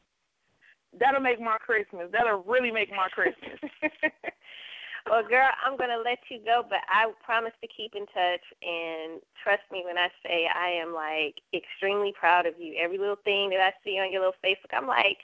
[0.98, 2.08] that'll make my Christmas.
[2.10, 3.58] That'll really make my Christmas.
[5.10, 8.44] well, girl, I'm going to let you go, but I promise to keep in touch.
[8.62, 12.76] And trust me when I say I am like extremely proud of you.
[12.78, 15.18] Every little thing that I see on your little Facebook, I'm like,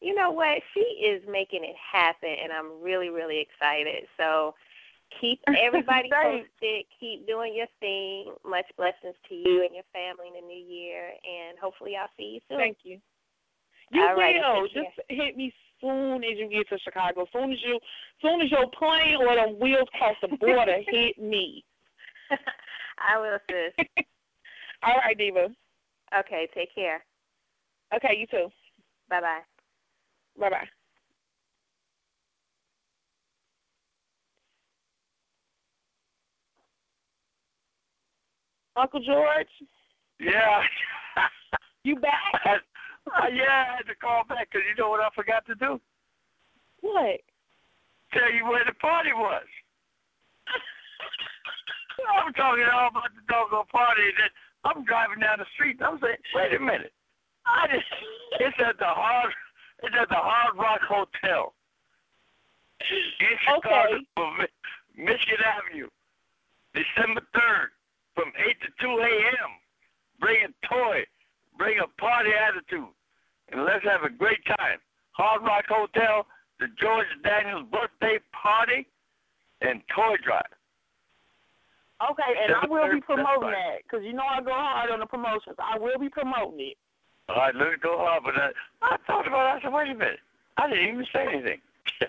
[0.00, 0.62] you know what?
[0.72, 4.08] She is making it happen, and I'm really, really excited.
[4.16, 4.54] So
[5.20, 6.84] keep everybody posted.
[6.98, 8.32] Keep doing your thing.
[8.44, 12.36] Much blessings to you and your family in the new year, and hopefully I'll see
[12.36, 12.58] you soon.
[12.58, 12.98] Thank you.
[13.92, 14.68] You All will.
[14.72, 14.82] care.
[14.82, 15.52] Just hit me
[15.86, 17.26] soon as you get to Chicago.
[17.32, 17.78] Soon as you
[18.22, 21.64] soon as your plane or the wheels cross the border, hit me.
[22.98, 23.86] I will, sis.
[24.82, 25.48] All right, Diva.
[26.18, 27.04] Okay, take care.
[27.94, 28.48] Okay, you too.
[29.08, 29.40] Bye bye.
[30.38, 30.68] Bye bye.
[38.76, 39.46] Uncle George,
[40.20, 40.62] Yeah.
[41.82, 42.62] you back?
[43.14, 45.80] uh, yeah, I had to call back because you know what I forgot to do?
[46.80, 47.20] What?
[48.12, 49.46] Tell you where the party was.
[52.24, 54.02] I'm talking all about the doggone party.
[54.18, 54.30] Then
[54.64, 56.92] I'm driving down the street and I'm saying, wait a minute.
[57.46, 57.86] I just,
[58.40, 59.32] it's at the Hard
[59.82, 61.52] it's at the Hard Rock Hotel
[62.80, 64.00] in Chicago,
[64.38, 65.88] Mi- Michigan Avenue,
[66.72, 67.70] December third,
[68.14, 69.50] from eight to two a.m.
[70.18, 71.04] Bring a toy,
[71.58, 72.88] bring a party attitude,
[73.50, 74.78] and let's have a great time.
[75.12, 76.26] Hard Rock Hotel,
[76.60, 78.86] the George Daniels birthday party,
[79.62, 80.44] and toy drive.
[82.10, 85.06] Okay, and I will be promoting that because you know I go hard on the
[85.06, 85.56] promotions.
[85.58, 86.76] I will be promoting it.
[87.28, 88.50] All right, let me go hard, but I,
[88.82, 89.58] I thought about it.
[89.58, 90.20] I said, wait a minute.
[90.58, 91.60] I didn't even say anything.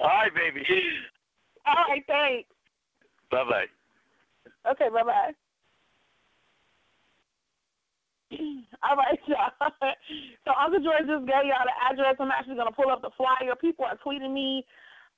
[0.00, 0.64] All right, baby.
[1.66, 2.48] All right, thanks.
[3.30, 4.70] Bye bye.
[4.70, 5.32] Okay, bye bye.
[8.82, 9.70] All right, y'all.
[10.44, 12.16] So Uncle George just gave y'all the address.
[12.18, 13.54] I'm actually gonna pull up the flyer.
[13.60, 14.66] People are tweeting me,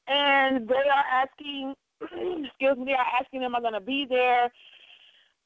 [0.07, 4.53] and they are asking, excuse me, they are asking, am I gonna be there?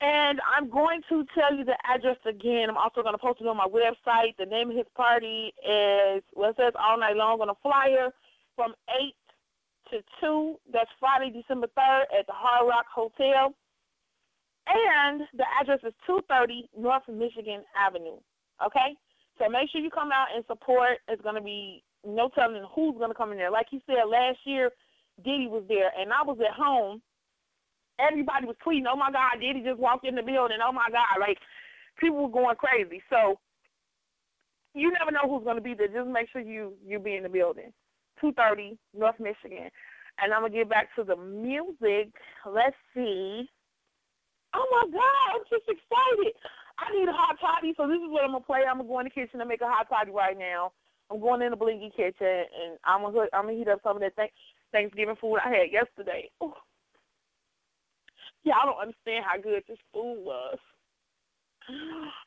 [0.01, 2.71] And I'm going to tell you the address again.
[2.71, 4.37] I'm also going to post it on my website.
[4.39, 8.11] The name of his party is, well, it says all night long on the flyer
[8.55, 9.14] from 8
[9.91, 10.57] to 2.
[10.73, 13.53] That's Friday, December 3rd at the Hard Rock Hotel.
[14.69, 18.21] And the address is 230 North Michigan Avenue.
[18.64, 18.95] Okay?
[19.39, 20.99] So make sure you come out and support.
[21.09, 23.51] It's going to be no telling who's going to come in there.
[23.51, 24.71] Like you said, last year,
[25.25, 27.01] Diddy was there, and I was at home
[27.99, 30.59] everybody was tweeting, "Oh my God, Diddy just walked in the building!
[30.64, 31.39] Oh my God!" Like
[31.99, 33.03] people were going crazy.
[33.11, 33.39] So
[34.75, 35.89] you never know who's going to be there.
[35.89, 37.73] Just make sure you you be in the building.
[38.21, 39.71] Two thirty, North Michigan,
[40.19, 42.12] and I'm gonna get back to the music.
[42.47, 43.49] Let's see.
[44.55, 46.35] Oh my God, I'm just excited.
[46.79, 48.63] I need a hot toddy, so this is what I'm gonna play.
[48.69, 50.73] I'm gonna go in the kitchen and make a hot toddy right now.
[51.11, 54.03] I'm going in the blingy kitchen and I'm gonna I'm gonna heat up some of
[54.03, 54.33] that th-
[54.73, 56.31] Thanksgiving food I had yesterday.
[56.43, 56.53] Ooh.
[58.45, 60.59] Y'all don't understand how good this food was.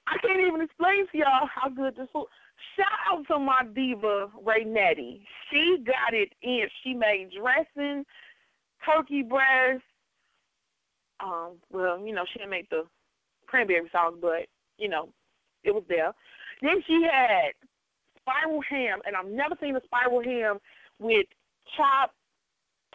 [0.07, 2.27] I can't even explain to y'all how good this food.
[2.75, 5.21] Shout out to my diva Ray.
[5.49, 6.67] She got it in.
[6.83, 8.05] She made dressing,
[8.85, 9.83] turkey breast.
[11.23, 12.83] Um, well, you know, she didn't make the
[13.47, 14.47] cranberry sauce, but
[14.77, 15.09] you know,
[15.63, 16.13] it was there.
[16.61, 17.51] Then she had
[18.19, 20.59] spiral ham, and I've never seen a spiral ham
[20.99, 21.25] with
[21.75, 22.15] chopped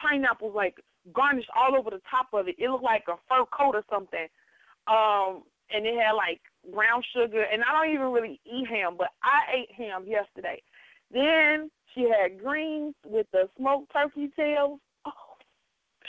[0.00, 0.76] pineapples like
[1.12, 2.56] garnished all over the top of it.
[2.58, 4.26] It looked like a fur coat or something.
[4.86, 6.40] Um, and it had like
[6.72, 7.42] brown sugar.
[7.42, 10.62] And I don't even really eat ham, but I ate ham yesterday.
[11.12, 14.80] Then she had greens with the smoked turkey tails.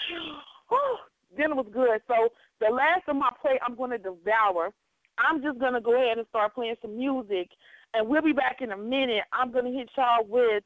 [0.10, 0.38] Oh,
[0.72, 0.98] oh
[1.36, 2.00] dinner was good.
[2.08, 4.72] So the last of my plate, I'm going to devour.
[5.18, 7.50] I'm just going to go ahead and start playing some music,
[7.94, 9.24] and we'll be back in a minute.
[9.34, 10.64] I'm going to hit y'all with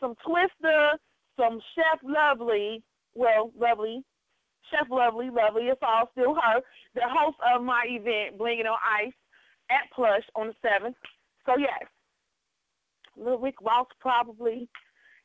[0.00, 0.98] some Twista,
[1.38, 2.82] some Chef Lovely,
[3.14, 4.02] well, Lovely,
[4.70, 6.60] Chef Lovely, Lovely, it's all still her,
[6.94, 9.12] the host of my event, Blinging on Ice,
[9.70, 10.94] at Plush on the 7th.
[11.46, 11.88] So, yes,
[13.16, 14.68] Little Rick Ross probably.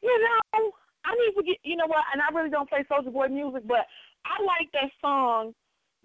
[0.04, 0.72] You know,
[1.06, 3.64] I need to get, you know what, and I really don't play Soulja Boy music,
[3.66, 3.88] but
[4.26, 5.54] I like that song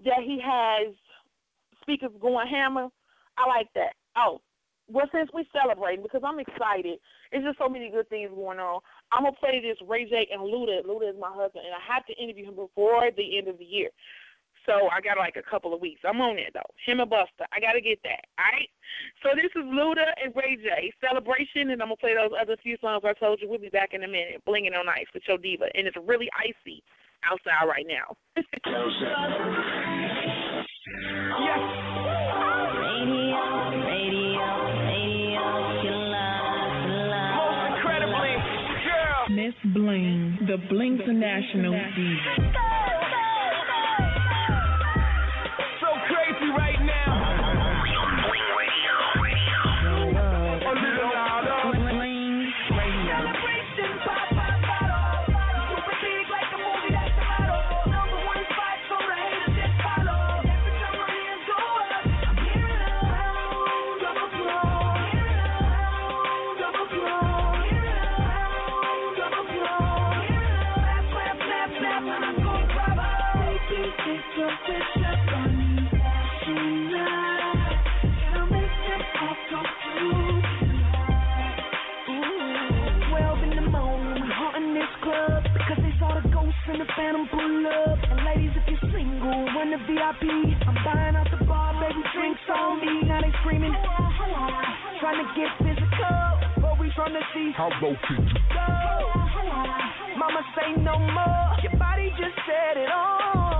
[0.04, 0.94] that he has,
[1.82, 2.88] Speakers Going Hammer.
[3.38, 3.94] I like that.
[4.16, 4.40] Oh,
[4.88, 6.98] well, since we're celebrating, because I'm excited,
[7.30, 8.80] it's just so many good things going on.
[9.10, 10.84] I'm gonna play this Ray J and Luda.
[10.84, 13.64] Luda is my husband, and I have to interview him before the end of the
[13.64, 13.88] year.
[14.66, 16.02] So I got like a couple of weeks.
[16.04, 16.70] I'm on it though.
[16.84, 17.48] Him and Busta.
[17.52, 18.26] I gotta get that.
[18.38, 18.68] All right.
[19.22, 22.76] So this is Luda and Ray J celebration, and I'm gonna play those other few
[22.80, 23.48] songs I told you.
[23.48, 24.42] We'll be back in a minute.
[24.46, 26.82] Blinging on ice with your diva, and it's really icy
[27.30, 28.16] outside right now.
[39.32, 41.72] Miss Bling, the Bling International
[90.20, 90.28] VIP.
[90.66, 93.08] I'm buying out the bar, baby, drinks on me.
[93.08, 93.72] Now they screaming,
[95.00, 100.18] trying to get physical, but we trying to see How low can you go.
[100.18, 101.56] Mama say no more.
[101.62, 103.51] Your body just set it on.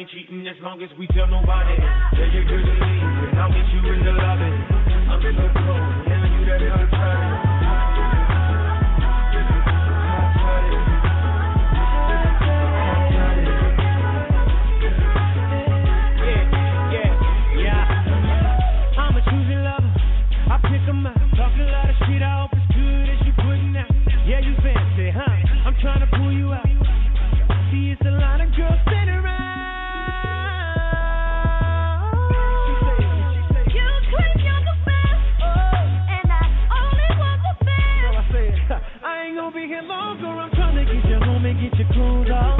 [0.00, 1.76] ain't cheating as long as we tell nobody.
[2.16, 2.92] Tell your good to me.
[3.28, 4.48] and I'll meet you in the lobby.
[5.12, 7.99] I'm in the cold, telling you that I'm trying.
[41.70, 42.59] get your groove on.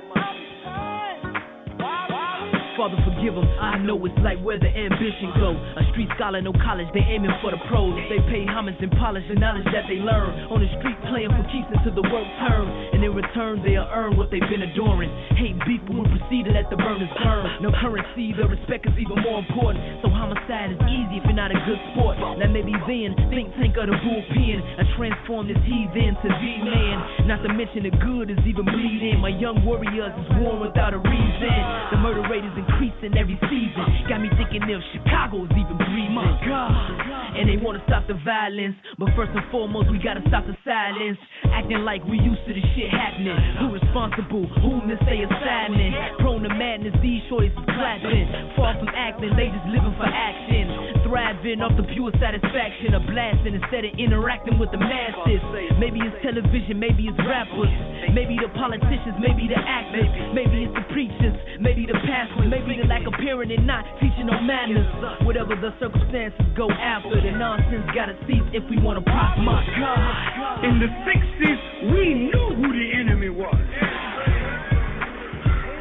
[2.81, 3.45] Father, forgive them.
[3.61, 5.53] I know it's like where the ambition go.
[5.53, 7.93] A street scholar, no college, they aiming for the pros.
[8.09, 10.49] They pay homage and polish the knowledge that they learn.
[10.49, 12.65] On the street, playing for keeps until the work turn.
[12.97, 15.13] And in return, they'll earn what they've been adoring.
[15.37, 17.61] Hate beef, we proceed to let the burners burn.
[17.61, 20.01] No currency, the respect is even more important.
[20.01, 22.17] So homicide is easy if you're not a good sport.
[22.17, 24.57] Now maybe then, think tank of the bullpen.
[24.81, 27.29] I transform this heathen to Z-man.
[27.29, 29.21] Not to mention the good is even bleeding.
[29.21, 31.61] My young warriors is warm without a reason.
[31.93, 32.70] The murder rate is increasing
[33.17, 33.85] every season.
[34.07, 36.13] Got me thinking if Chicago's even breathing.
[36.13, 37.20] My God.
[37.31, 38.75] And they wanna stop the violence.
[38.99, 41.17] But first and foremost, we gotta stop the silence.
[41.51, 43.37] Acting like we used to the shit happening.
[43.59, 44.45] Who responsible?
[44.61, 46.19] Who to say assignment?
[46.19, 48.27] Prone to madness, these shorties is clapping.
[48.59, 51.07] Far from acting, they just living for action.
[51.07, 55.39] Thriving off the pure satisfaction of blasting instead of interacting with the masses.
[55.79, 57.71] Maybe it's television, maybe it's rappers.
[58.11, 60.07] Maybe the politicians, maybe the actors.
[60.35, 62.47] Maybe it's the preachers, maybe the pastors.
[62.51, 64.87] Maybe the lack of parenting and not teaching no manners.
[65.23, 67.20] Whatever the circumstances, go after.
[67.21, 69.41] The nonsense gotta cease if we wanna prosper.
[69.41, 70.65] My God.
[70.65, 73.53] In the 60s, we knew who the enemy was.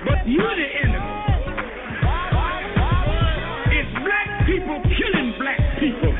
[0.04, 1.16] But you're the enemy.
[3.72, 6.12] It's black people killing black people.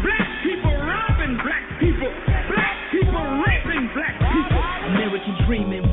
[0.00, 2.08] Black people robbing black people.
[2.48, 4.62] Black people raping black people.
[4.88, 5.87] American dreaming,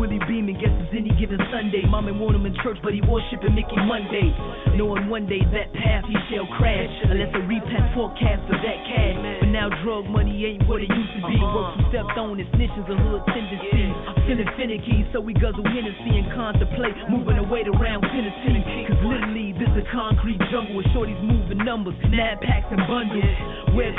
[1.05, 1.85] any given Sunday.
[1.85, 4.33] Mama want him in church, but he worshiping Mickey Monday.
[4.73, 9.17] Knowing one day that path he shall crash, unless a repack forecast of that cash.
[9.45, 11.37] But now drug money ain't what it used to be.
[11.37, 11.53] Uh-huh.
[11.53, 13.85] Work who stepped on is snitches a hood tendency.
[13.85, 18.89] I'm feeling finicky, so we guzzle Hennessy and contemplate moving away to round Tennessee.
[18.89, 23.29] Cause literally, this a concrete jungle with shorties moving numbers, nine packs and bundles.
[23.77, 23.93] Wear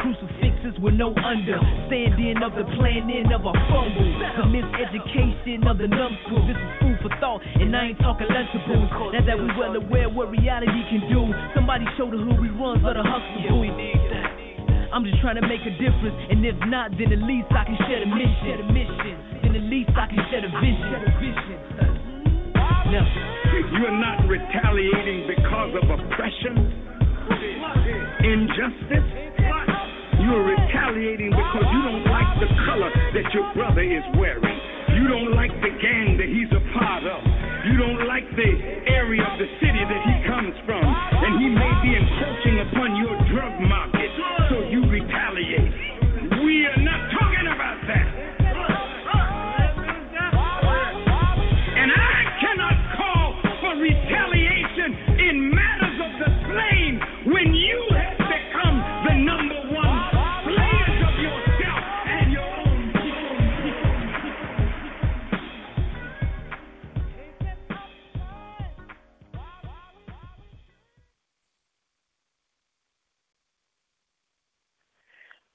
[0.56, 1.58] crucifixes with no under.
[1.86, 4.12] Standing of the planning of a fumble.
[4.36, 6.46] The miseducation of the numbskull.
[6.46, 9.12] This is food for thought, and I ain't talking lunchables.
[9.12, 12.80] Now that we well aware what reality can do, somebody show the hood we run
[12.82, 13.40] for the hustle.
[13.42, 14.92] Yeah, we need that.
[14.92, 17.76] I'm just trying to make a difference, and if not, then at least I can
[17.84, 18.64] share the mission.
[19.42, 21.00] Then at least I can share the vision.
[22.86, 23.04] Now,
[23.76, 26.70] You're not retaliating because of oppression,
[28.22, 29.25] injustice.
[30.26, 34.58] You're retaliating because you don't like the color that your brother is wearing.
[34.98, 37.22] You don't like the gang that he's a part of.
[37.62, 38.50] You don't like the
[38.90, 40.82] area of the city that he comes from.
[40.82, 44.10] And he may be encroaching upon your drug market.
[44.50, 46.42] So you retaliate.
[46.42, 47.06] We are not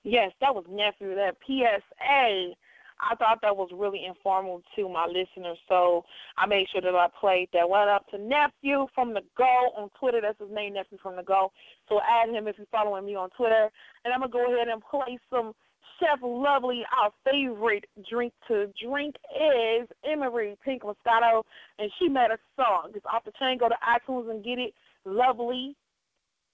[0.03, 1.15] Yes, that was nephew.
[1.15, 2.55] That PSA.
[3.03, 6.05] I thought that was really informal to my listeners, so
[6.37, 7.67] I made sure that I played that.
[7.67, 10.21] What up to nephew from the Go on Twitter?
[10.21, 11.51] That's his name, nephew from the Go.
[11.89, 13.69] So add him if you're following me on Twitter.
[14.05, 15.53] And I'm gonna go ahead and play some
[15.99, 16.83] Chef Lovely.
[16.95, 21.43] Our favorite drink to drink is Emery Pink Moscato,
[21.79, 22.91] and she made a song.
[22.93, 23.57] It's off the chain.
[23.57, 24.73] Go to iTunes and get it.
[25.05, 25.75] Lovely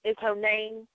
[0.04, 0.86] is her name.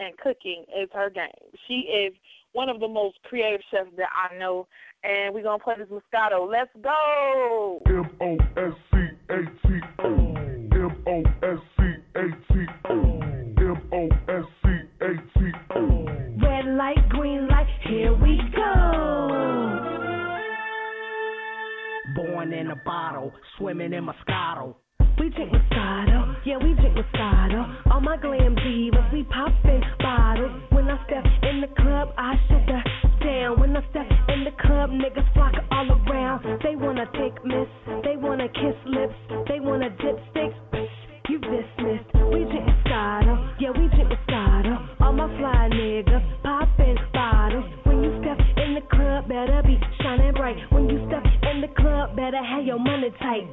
[0.00, 1.28] And cooking is her game.
[1.68, 2.14] She is
[2.52, 4.66] one of the most creative chefs that I know,
[5.04, 6.50] and we're gonna play this Moscato.
[6.50, 7.80] Let's go.
[7.86, 8.98] M O S C
[9.30, 10.34] A T O.
[10.72, 11.84] M O S C
[12.16, 13.20] A T O.
[13.58, 14.68] M O S C
[15.02, 16.06] A T O.
[16.42, 19.20] Red light, green light, here we go.
[22.16, 24.74] Born in a bottle, swimming in Moscato.
[25.18, 27.92] We drink Moscato, yeah, we drink Moscato.
[27.92, 30.62] All my glam divas, we poppin' bottles.
[30.70, 32.80] When I step in the club, I shut the
[33.24, 33.60] down.
[33.60, 36.44] When I step in the club, niggas flock all around.
[36.62, 37.68] They wanna take miss,
[38.04, 39.14] they wanna kiss lips,
[39.48, 40.56] they wanna dip sticks.
[41.28, 42.10] You dismissed.
[42.32, 45.00] We drink Moscato, yeah, we drink Moscato.
[45.00, 47.64] All my fly niggas poppin' bottles.
[47.84, 50.56] When you step in the club, better be shining bright.
[50.72, 53.44] When you step in the club, better have your money tight.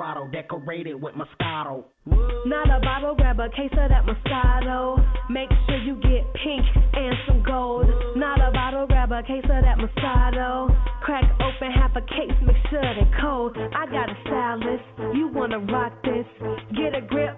[0.00, 1.84] Grotto, decorated with Moscato.
[2.46, 4.96] Not a bottle, grab a case of that Moscato.
[5.28, 7.84] Make sure you get pink and some gold.
[8.16, 10.72] Not a bottle, grab a case of that Moscato.
[11.02, 13.54] Crack open half a case, make sure they cold.
[13.58, 14.84] I got a stylist,
[15.14, 16.24] you wanna rock this?
[16.74, 17.36] Get a grip,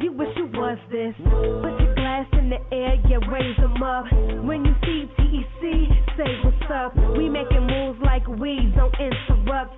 [0.00, 1.14] you wish you was this.
[1.20, 4.10] Put your glass in the air, yeah, raise 'em up.
[4.42, 6.96] When you see TEC, say what's up.
[7.14, 9.76] We making moves like we don't interrupt.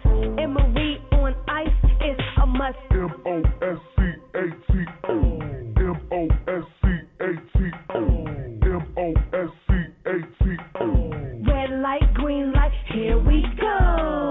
[2.62, 2.78] Must.
[2.92, 4.02] M O S C
[4.34, 5.40] A T O.
[5.76, 6.88] M O S C
[7.20, 8.26] A T O.
[8.62, 9.74] M O S C
[10.06, 11.10] A T O.
[11.44, 14.22] Red light, green light, here we go.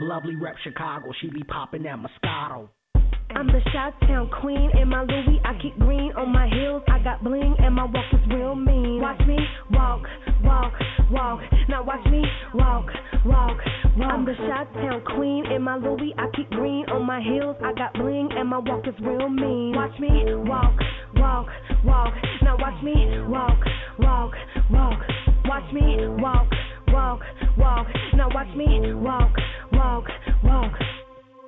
[0.00, 2.68] Lovely rep Chicago, she be popping that Moscato.
[3.34, 5.40] I'm the Shot Town queen in my Louis.
[5.44, 6.82] I keep green on my heels.
[6.88, 9.00] I got bling and my walk is real mean.
[9.00, 9.36] Watch me
[9.70, 10.02] walk,
[10.44, 10.72] walk,
[11.10, 11.40] walk.
[11.68, 12.22] Now watch me
[12.54, 12.86] walk,
[13.24, 13.58] walk,
[13.96, 14.10] walk.
[14.12, 16.14] I'm the Shot Town queen in my Louis.
[16.18, 17.56] I keep green on my heels.
[17.64, 19.74] I got bling and my walk is real mean.
[19.74, 20.10] Watch me
[20.44, 20.78] walk,
[21.16, 21.46] walk,
[21.84, 22.14] walk.
[22.42, 22.94] Now watch me
[23.28, 23.58] walk,
[23.98, 24.32] walk,
[24.70, 24.98] walk.
[25.46, 26.48] Watch me walk,
[26.88, 27.20] walk,
[27.56, 27.86] walk.
[28.14, 29.32] Now watch me walk,
[29.72, 30.04] walk,
[30.44, 30.72] walk.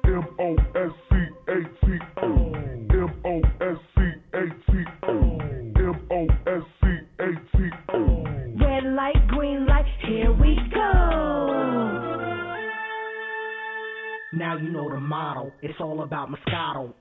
[0.06, 2.52] M O S C A T O.
[2.54, 5.38] M O S C A T O.
[5.76, 6.86] M O S C
[7.20, 8.24] A T O.
[8.58, 10.90] Red light, green light, here we go.
[14.32, 16.94] Now you know the motto, it's all about Moscato.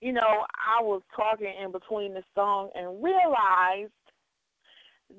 [0.00, 3.92] You know, I was talking in between the song and realized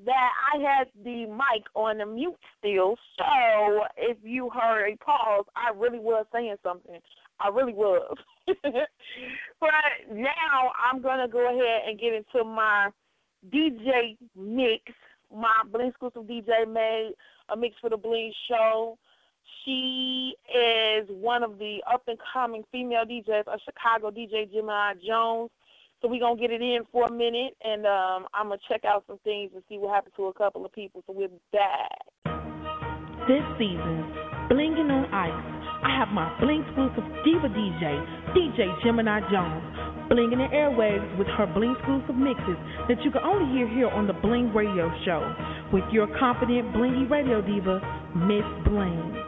[0.04, 2.96] that I had the mic on the mute still.
[3.16, 7.00] So if you heard a pause, I really was saying something.
[7.40, 8.16] I really was.
[8.46, 9.70] but
[10.12, 12.90] now I'm going to go ahead and get into my
[13.52, 14.82] DJ mix.
[15.34, 17.12] My Bling exclusive DJ made
[17.50, 18.98] a mix for the Bling show.
[19.64, 25.50] She is one of the up and coming female DJs, a Chicago DJ, Gemini Jones.
[26.00, 29.04] So we're gonna get it in for a minute, and um, I'm gonna check out
[29.06, 31.02] some things and see what happened to a couple of people.
[31.06, 31.98] So we're back.
[33.26, 34.06] This season,
[34.48, 35.58] blinging on ice.
[35.82, 38.02] I have my bling exclusive diva DJ,
[38.34, 39.62] DJ Gemini Jones,
[40.10, 42.56] blinging the airwaves with her bling exclusive mixes
[42.88, 45.22] that you can only hear here on the Bling Radio Show
[45.72, 47.80] with your confident blingy radio diva,
[48.16, 49.27] Miss Bling.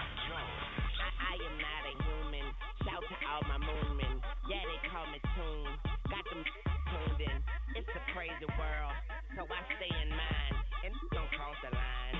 [1.21, 2.47] I am not a human.
[2.81, 4.15] Shout to all my moonmen.
[4.49, 5.73] Yeah, they call me Tune.
[6.09, 7.37] Got them tuned in.
[7.77, 8.95] It's a crazy world,
[9.37, 10.53] so I stay in mind.
[10.81, 12.17] And don't cross the line.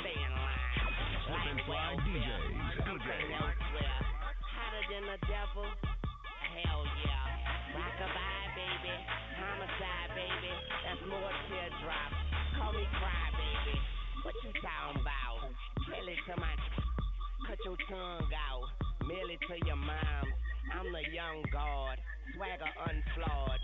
[0.00, 0.72] Stay in line.
[1.34, 2.62] Open well, DJs.
[2.86, 2.98] I'm.
[3.02, 5.66] Hotter than the devil.
[5.66, 7.76] Hell yeah.
[7.76, 8.94] Rockabye, baby.
[9.36, 10.52] Homicide, baby.
[10.86, 12.16] That's more teardrops.
[12.56, 13.76] Call me cry, baby.
[14.22, 15.50] What you talking about?
[15.88, 16.81] Tell it to my.
[17.52, 18.64] Cut your tongue out.
[19.04, 20.24] Mail it to your mom.
[20.72, 22.00] I'm the young guard.
[22.32, 23.60] Swagger unflawed.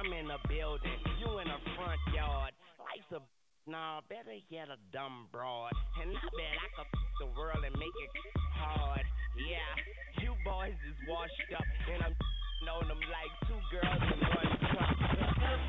[0.00, 0.96] I'm in the building.
[1.20, 2.56] You in the front yard.
[2.80, 3.20] Life's a
[3.68, 5.76] Nah, better yet a dumb broad.
[6.00, 6.88] And I bet I could
[7.20, 8.12] the world and make it
[8.56, 9.04] hard.
[9.44, 12.16] Yeah, you boys is washed up, and I'm
[12.80, 14.96] on them like two girls in one cup.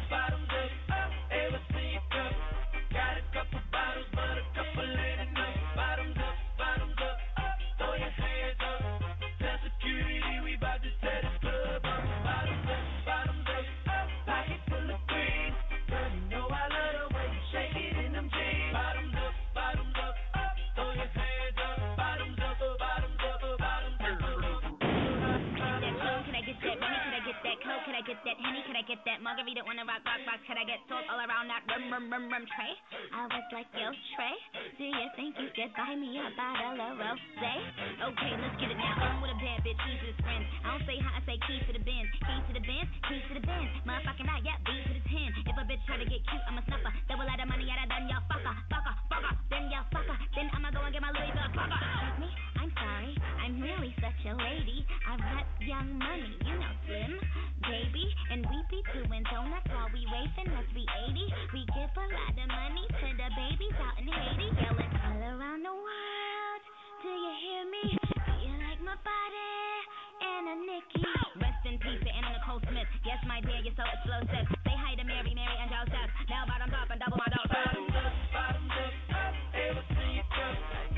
[0.07, 0.47] Bottoms
[0.95, 1.59] up, a
[2.07, 2.33] cup?
[2.87, 4.07] Got a couple bottles,
[28.29, 28.61] that henny?
[28.69, 29.65] Can I get that margarita?
[29.65, 30.41] Wanna rock, rock, rock?
[30.45, 32.73] Can I get salt all around that rum, rum, rum, rum Trey?
[33.09, 34.35] I was like, yo, Trey,
[34.77, 37.53] do you think you could buy me a bottle of rosé?
[38.05, 39.01] Okay, let's get it now.
[39.01, 40.45] I'm with a bad bitch, he's his friend.
[40.61, 43.17] I don't say hi, I say key to the Benz, key to the Benz, key
[43.17, 43.69] to the Benz.
[43.89, 45.33] Motherfucking right, yeah, B to the ten.
[45.49, 46.93] If a bitch try to get cute, I'm a snuffer.
[47.09, 49.33] Double out of money, out of done, y'all fucker, fucker, fucker.
[49.49, 50.13] Then y'all sucker.
[50.37, 51.81] Then I'ma go and get my Louis Vuitton fucker.
[52.21, 52.29] Me,
[53.17, 54.85] I'm really such a lady.
[55.07, 57.13] I've got young money, you know, Slim,
[57.65, 60.49] baby, and we be doing donuts while we racing.
[60.53, 61.17] Let's be 80.
[61.53, 65.61] We give a lot of money to the babies out in Haiti, yelling all around
[65.65, 66.63] the world.
[67.01, 67.83] Do you hear me?
[67.95, 69.49] Do you like my body?
[70.19, 71.05] Anna Nikki.
[71.39, 72.89] Rest in peace Anna Nicole Smith.
[73.07, 74.45] Yes, my dear, you're so explosive.
[74.67, 76.09] Say hi to Mary, Mary, and Joseph.
[76.27, 77.47] Now bottoms up and double my dose.
[77.47, 80.88] Bottoms up, bottoms up, up, ever see a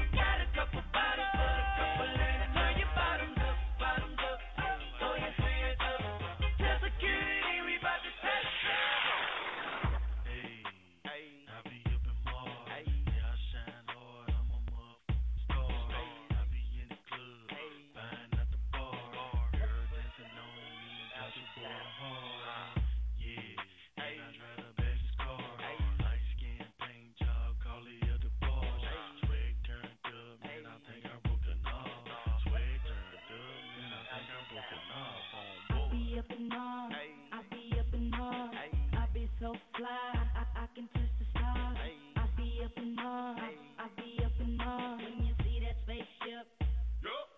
[36.21, 36.93] up in Mars.
[37.33, 38.53] I be up in Mars.
[38.93, 39.89] I be so fly.
[39.89, 41.77] I, I, I can touch the stars.
[42.15, 43.39] I be up in Mars.
[43.79, 45.01] I be up in Mars.
[45.01, 46.45] When you see that spaceship,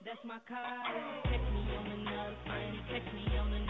[0.04, 0.84] that's my car.
[1.24, 2.84] Catch me on another planet.
[2.92, 3.63] Catch me on another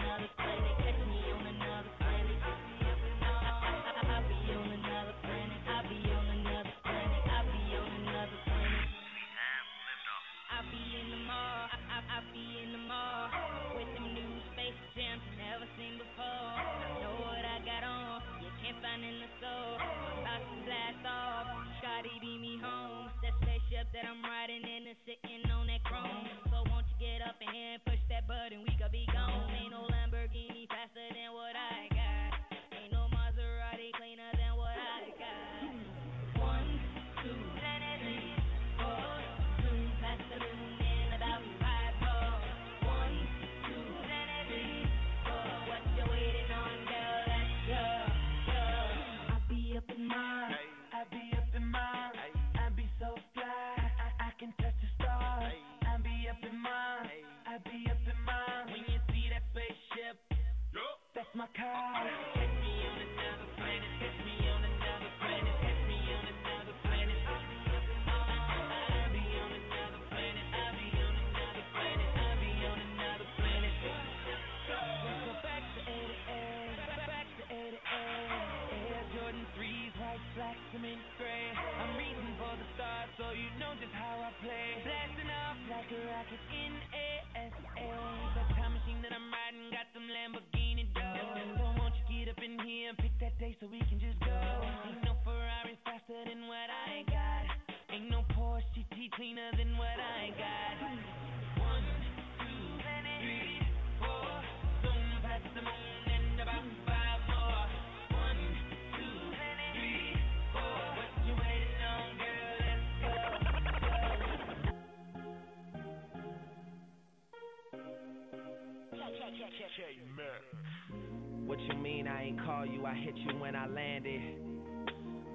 [121.46, 122.86] What you mean I ain't call you?
[122.86, 124.20] I hit you when I landed.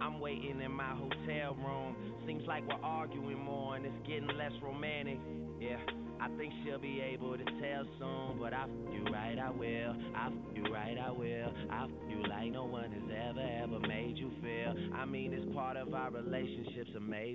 [0.01, 1.95] I'm waiting in my hotel room.
[2.25, 5.19] Seems like we're arguing more and it's getting less romantic.
[5.59, 5.77] Yeah.
[6.21, 9.95] I think she'll be able to tell soon, but I f you right, I will.
[10.15, 11.53] I f you right, I will.
[11.71, 14.75] I f you like no one has ever, ever made you feel.
[14.95, 17.28] I mean, it's part of our relationship's amazing.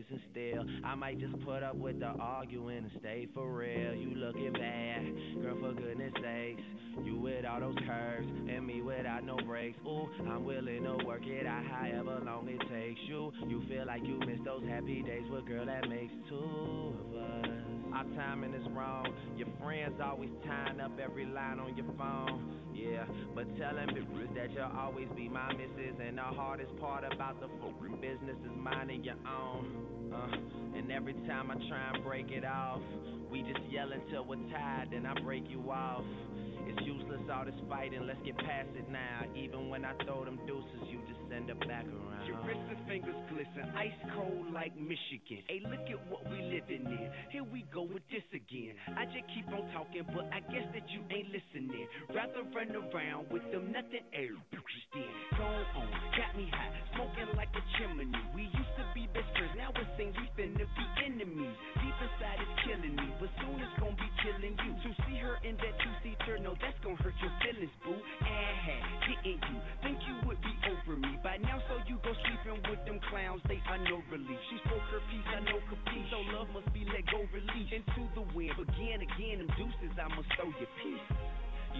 [0.94, 3.94] I might just put up with the arguing and stay for real.
[3.94, 6.62] You looking bad, girl, for goodness sakes.
[7.02, 9.76] You with all those curves and me without no breaks.
[9.84, 13.32] Ooh, I'm willing to work it out however long it takes you.
[13.48, 17.50] You feel like you miss those happy days with girl that makes two of us.
[17.92, 19.08] Our timing is wrong.
[19.36, 22.54] Your friends always tying up every line on your phone.
[22.72, 23.04] Yeah,
[23.34, 25.98] but tell them bitches that you'll always be my missus.
[26.00, 29.94] And the hardest part about the f- business is minding your own.
[30.12, 30.36] Uh,
[30.76, 32.80] and every time I try and break it off,
[33.30, 36.04] we just yell until we're tired, then I break you off.
[36.66, 39.24] It's useless all this fighting, let's get past it now.
[39.36, 40.83] Even when I throw them deuces,
[41.34, 42.22] send it back around.
[42.30, 45.42] Your wrist and fingers glisten, ice cold like Michigan.
[45.50, 47.10] Hey, look at what we living in.
[47.34, 48.78] Here we go with this again.
[48.94, 51.90] I just keep on talking, but I guess that you ain't listening.
[52.14, 55.10] Rather run around with them nothing air bitches did.
[55.34, 58.08] Go on, got me high, smoking like a chimney.
[58.32, 61.56] We used to be best friends, now it seems we finna be enemies.
[61.82, 64.72] Deep inside it's killing me, but soon it's gonna be killing you.
[64.86, 67.98] To see her in that two-seater, no, that's gonna hurt your feelings, boo.
[68.22, 71.56] Ah, didn't you think you would be over me by now?
[71.72, 74.38] So you go sleeping with them clowns, they are no relief.
[74.52, 76.06] She spoke her piece, I know capiche.
[76.12, 78.52] So love must be let go, release into the wind.
[78.60, 81.08] Again, again, them deuces, I must throw your piece.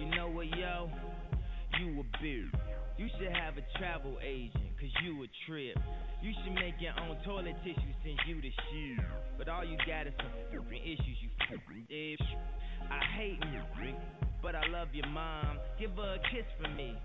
[0.01, 0.89] You know what, yo?
[1.79, 2.49] You a beard.
[2.97, 5.77] You should have a travel agent, cause you a trip.
[6.23, 9.05] You should make your own toilet tissue since you the shit.
[9.37, 12.25] But all you got is some fucking issues, you fucking bitch.
[12.89, 13.93] I hate you,
[14.41, 15.59] but I love your mom.
[15.77, 16.95] Give her a kiss for me.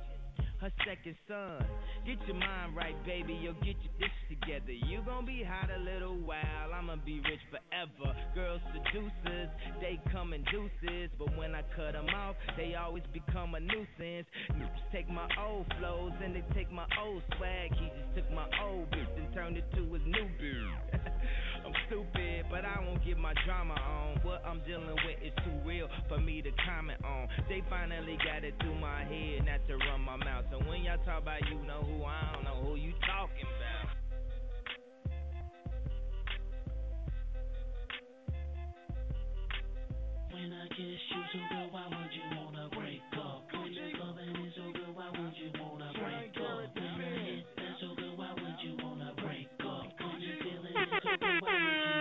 [0.61, 1.65] Her second son.
[2.05, 3.33] Get your mind right, baby.
[3.33, 4.73] You'll get your dish together.
[4.73, 6.69] You gon' be hot a little while.
[6.77, 8.13] I'ma be rich forever.
[8.35, 9.49] Girls seducers,
[9.81, 11.09] they come in deuces.
[11.19, 14.29] But when I cut them off, they always become a nuisance.
[14.53, 17.73] Niggas take my old flows and they take my old swag.
[17.81, 21.01] He just took my old bitch and turned it to his new bitch.
[21.65, 24.21] I'm stupid, but I won't get my drama on.
[24.25, 27.29] What I'm dealing with is too real for me to comment on.
[27.49, 30.50] They finally got it through my head not to run my mouth.
[30.51, 33.95] So when y'all talk about you know who, I don't know who you talking about.
[40.33, 43.47] When I kiss you so good, why would you wanna break up?
[43.53, 46.75] When the loving is so good, why would you wanna break up?
[46.75, 49.87] When the hit is so good, why would you wanna break up?
[50.03, 52.00] When you feeling is so good, why would you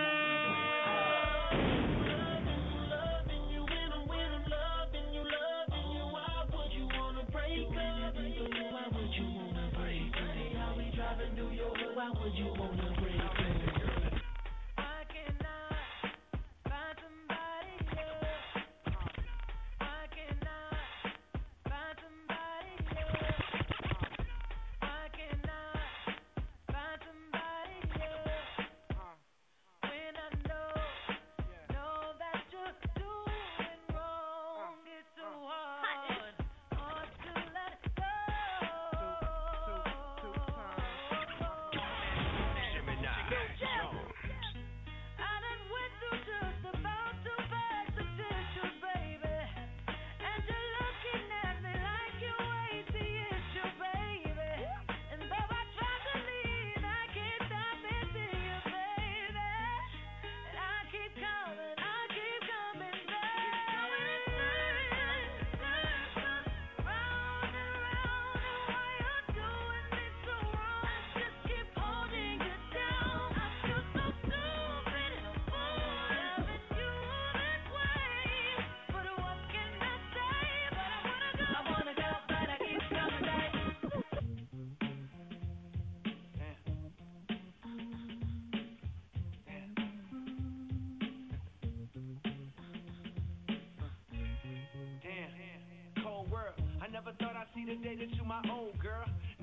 [12.00, 12.99] why would you wanna break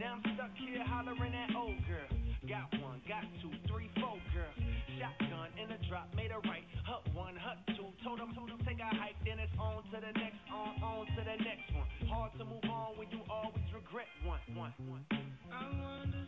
[0.07, 2.07] Now I'm stuck here hollering at old girl.
[2.47, 4.55] Got one, got two, three, four girls.
[4.95, 6.63] Shotgun in a drop, made a right.
[6.87, 7.91] Hut one, hut two.
[8.07, 11.11] Told them, told them take a hike, then it's on to the next, on, on
[11.11, 11.83] to the next one.
[12.07, 15.03] Hard to move on when you always regret one, one, one.
[15.51, 16.23] I wonder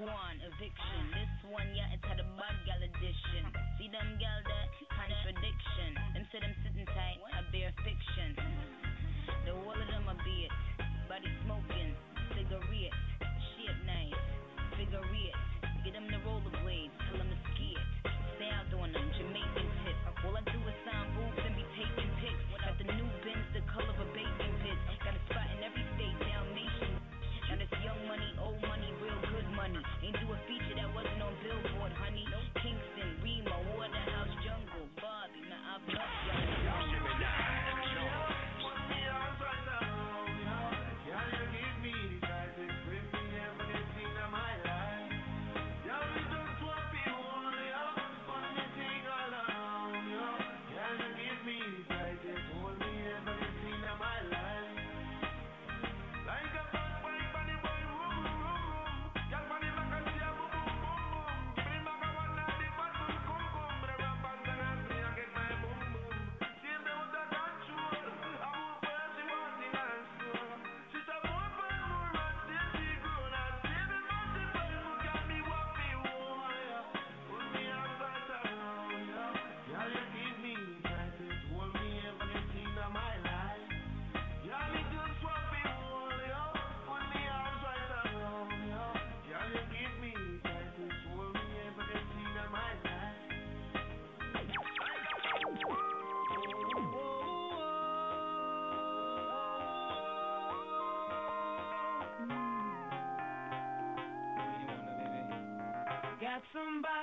[0.00, 1.02] one, eviction.
[1.12, 3.44] This one, yeah, it's had a bad gal edition.
[3.76, 4.40] See them gal
[106.20, 106.99] got somebody.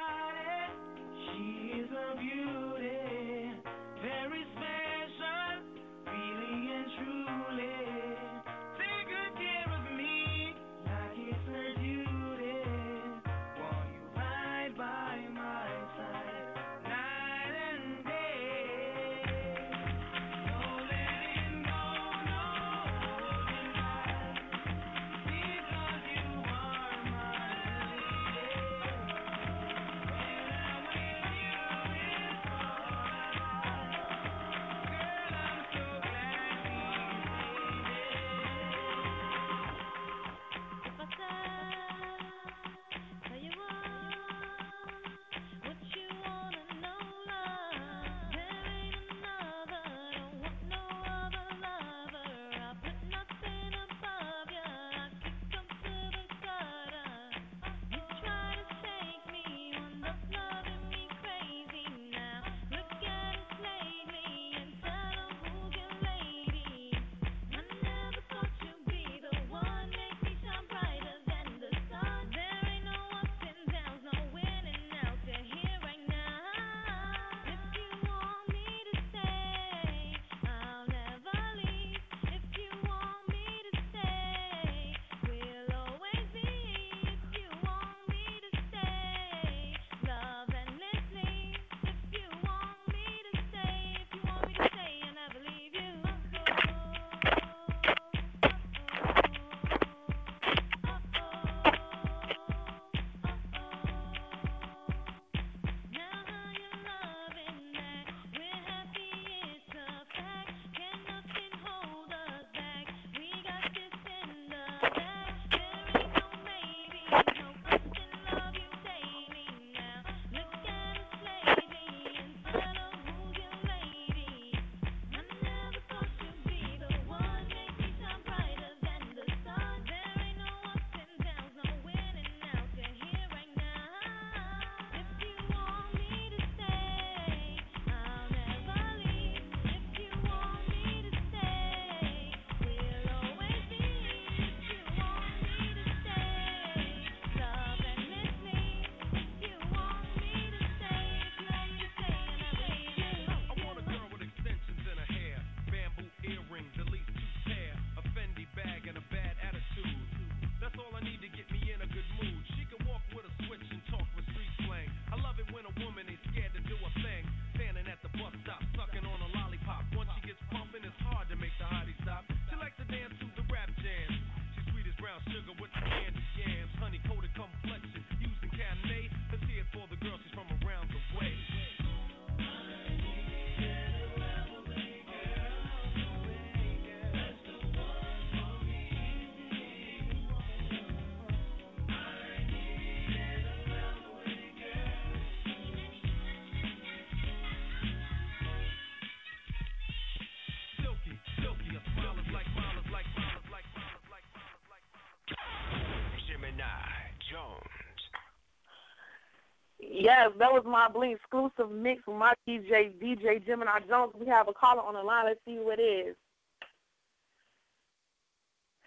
[209.90, 214.14] Yes, that was my Bling exclusive mix with my DJ, DJ Gemini Jones.
[214.20, 215.26] We have a caller on the line.
[215.26, 216.16] Let's see who it is.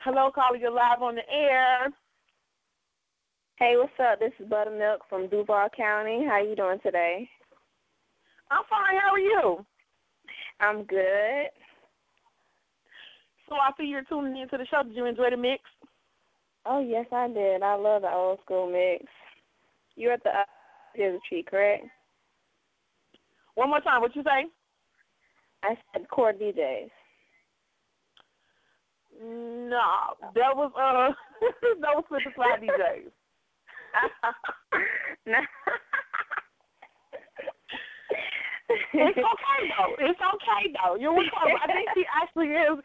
[0.00, 0.58] Hello, caller.
[0.58, 1.88] You're live on the air.
[3.56, 4.20] Hey, what's up?
[4.20, 6.26] This is Buttermilk from Duval County.
[6.28, 7.28] How you doing today?
[8.50, 9.00] I'm fine.
[9.00, 9.64] How are you?
[10.60, 11.48] I'm good.
[13.48, 14.82] So I see you're tuning into the show.
[14.82, 15.62] Did you enjoy the mix?
[16.66, 17.62] Oh yes, I did.
[17.62, 19.06] I love the old school mix.
[19.96, 20.30] You're at the
[20.94, 21.84] Tree, correct?
[23.54, 24.00] One more time.
[24.00, 24.46] What you say?
[25.62, 26.90] I said core DJs.
[29.22, 31.12] No, that was uh,
[31.80, 33.10] that was Slip and Slide DJs.
[35.26, 35.38] no.
[38.94, 39.94] it's okay though.
[39.98, 40.94] It's okay though.
[40.96, 41.60] You're welcome.
[41.62, 42.78] I think she actually is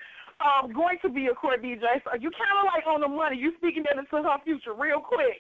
[0.44, 2.04] um going to be a core DJ.
[2.04, 3.38] So you kind of like on the money.
[3.38, 5.40] You speaking that into her future real quick.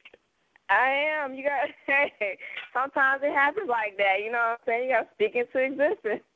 [0.69, 1.33] I am.
[1.35, 1.69] You got.
[2.19, 2.37] Hey,
[2.73, 4.23] sometimes it happens like that.
[4.23, 4.89] You know what I'm saying?
[4.89, 6.25] You got to speak into existence.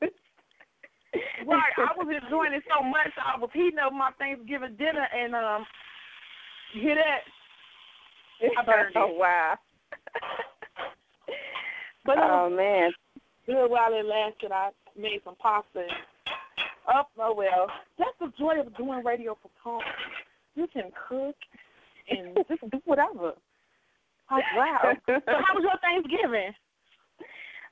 [1.46, 1.74] right.
[1.76, 3.10] I was enjoying it so much.
[3.18, 5.66] I was heating up my Thanksgiving dinner and um,
[6.74, 7.26] you hear that?
[8.58, 9.18] I burned oh it.
[9.18, 9.54] wow.
[12.04, 12.90] But it oh man.
[13.46, 14.52] good while it lasted.
[14.52, 15.80] I made some pasta.
[15.80, 15.90] And,
[16.88, 17.66] oh, oh well.
[17.98, 19.82] That's the joy of doing radio from home.
[20.54, 21.36] You can cook
[22.08, 23.32] and just do whatever.
[24.30, 24.78] Like wow.
[25.06, 26.52] so how was your Thanksgiving?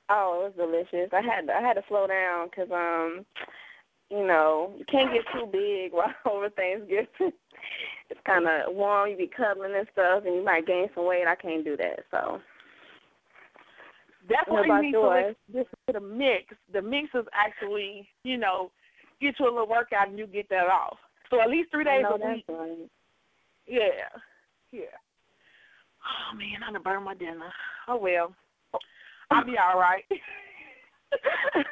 [0.09, 1.09] Oh, it was delicious.
[1.13, 3.25] I had to, I had to slow down because um,
[4.09, 7.07] you know, you can't get too big while over Thanksgiving.
[8.11, 9.11] It's kind of warm.
[9.11, 11.27] You be cuddling and stuff, and you might gain some weight.
[11.27, 11.99] I can't do that.
[12.09, 12.39] So.
[14.27, 15.35] That's What you need yours?
[15.51, 16.45] to listen to the mix.
[16.73, 18.71] The mix is actually, you know,
[19.21, 20.97] get you a little workout and you get that off.
[21.29, 22.45] So at least three days a week.
[22.47, 22.89] right.
[23.67, 24.09] Yeah.
[24.71, 24.81] Yeah.
[26.05, 27.51] Oh man, I done burned my dinner.
[27.87, 28.33] Oh well.
[29.31, 30.03] I'll be all right.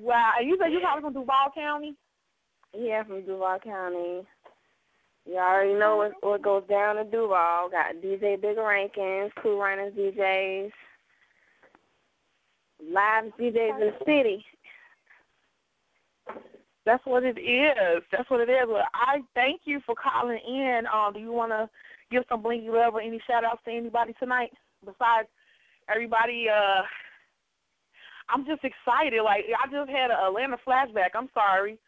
[0.00, 0.32] wow.
[0.38, 1.94] And you said you probably from Duval County?
[2.76, 4.26] Yeah, from Duval County.
[5.26, 7.70] You already know what what goes down in Duval.
[7.70, 10.70] Got DJ Big Rankins, Cool Runners DJs,
[12.92, 14.44] live DJs in the city.
[16.84, 18.02] That's what it is.
[18.12, 18.68] That's what it is.
[18.68, 20.82] Well, I thank you for calling in.
[20.92, 21.70] Um, do you want to
[22.10, 24.50] give some blingy love or any shout outs to anybody tonight
[24.84, 25.28] besides
[25.88, 26.46] everybody?
[26.48, 26.82] Uh,
[28.28, 29.22] I'm just excited.
[29.22, 31.14] Like I just had an Atlanta flashback.
[31.14, 31.78] I'm sorry.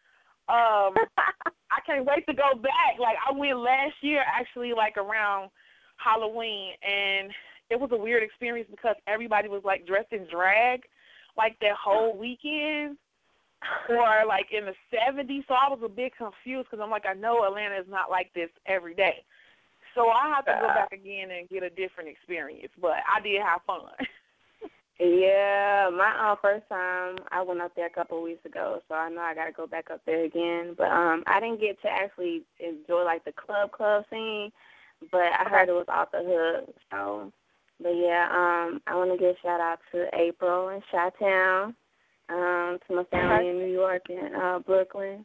[0.49, 0.95] Um,
[1.71, 2.99] I can't wait to go back.
[2.99, 5.49] Like I went last year, actually, like around
[5.97, 7.31] Halloween, and
[7.69, 10.81] it was a weird experience because everybody was like dressed in drag,
[11.37, 12.97] like that whole weekend
[13.89, 15.43] or like in the 70s.
[15.47, 18.31] So I was a bit confused because I'm like, I know Atlanta is not like
[18.33, 19.25] this every day.
[19.97, 22.71] So I have to go back again and get a different experience.
[22.79, 23.81] But I did have fun.
[24.99, 28.95] Yeah, my uh, first time I went up there a couple of weeks ago, so
[28.95, 30.73] I know I got to go back up there again.
[30.75, 34.51] But um, I didn't get to actually enjoy like the club club scene,
[35.11, 36.75] but I heard it was off the hook.
[36.91, 37.31] So,
[37.79, 41.75] but yeah, um, I want to give a shout out to April and Chi Town,
[42.29, 45.23] um, to my family in New York and uh, Brooklyn,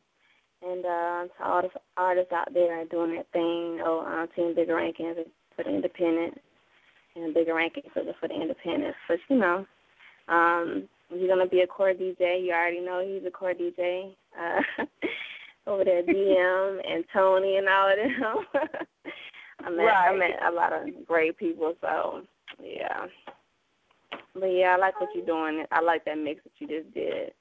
[0.65, 3.81] and uh, to all the artists out there doing that thing.
[3.85, 5.25] Oh, um, Team Bigger Rankings
[5.57, 6.39] for the independent
[7.17, 8.97] and bigger ranking for the for the independents.
[9.09, 9.67] But you know,
[10.29, 12.43] um, you're gonna be a core DJ.
[12.45, 14.15] You already know he's a core DJ.
[14.39, 14.85] Uh,
[15.67, 18.47] over there, DM and Tony and all of them.
[19.65, 21.75] I met I met a lot of great people.
[21.81, 22.23] So
[22.63, 23.07] yeah,
[24.35, 25.65] but yeah, I like what you're doing.
[25.71, 27.33] I like that mix that you just did.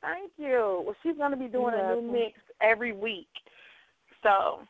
[0.00, 0.82] Thank you.
[0.84, 3.28] Well, she's going to be doing a new mix every week.
[4.22, 4.60] So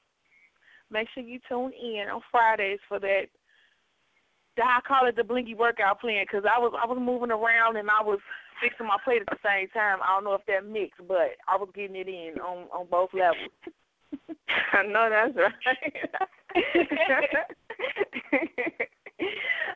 [0.90, 3.24] make sure you tune in on Fridays for that.
[4.58, 7.88] I call it the Blingy workout plan because I was I was moving around and
[7.88, 8.18] I was
[8.60, 9.98] fixing my plate at the same time.
[10.02, 13.10] I don't know if that mixed, but I was getting it in on on both
[13.14, 13.52] levels.
[14.72, 15.54] I know that's right.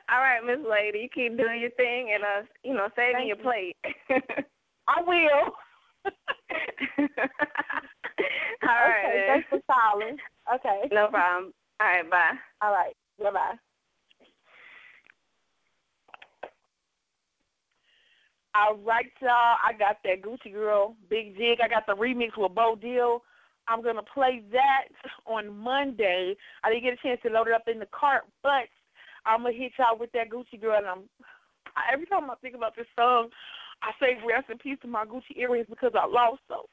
[0.09, 3.29] All right, Miss Lady, you keep doing your thing and uh, you know, saving Thank
[3.29, 3.43] your you.
[3.43, 3.77] plate.
[4.89, 5.53] I will.
[8.63, 9.05] All right.
[9.05, 10.17] okay, thanks for calling.
[10.55, 10.89] Okay.
[10.93, 11.53] No problem.
[11.81, 12.33] All right, bye.
[12.61, 12.95] All right.
[13.19, 13.55] Bye bye.
[18.55, 19.57] All right, y'all.
[19.65, 21.59] I got that Gucci Girl Big Jig.
[21.63, 23.23] I got the remix with Bo Deal.
[23.69, 24.89] I'm gonna play that
[25.27, 26.35] on Monday.
[26.63, 28.69] I didn't get a chance to load it up in the cart, but
[29.25, 30.77] I'm gonna hit y'all with that Gucci Girl.
[30.77, 31.03] And I'm
[31.93, 33.29] every time I think about this song,
[33.83, 36.65] I say rest in peace to my Gucci earrings because I lost them.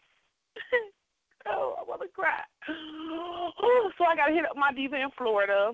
[1.48, 2.42] oh, I want to cry.
[2.70, 5.74] Oh, so I gotta hit up my diva in Florida.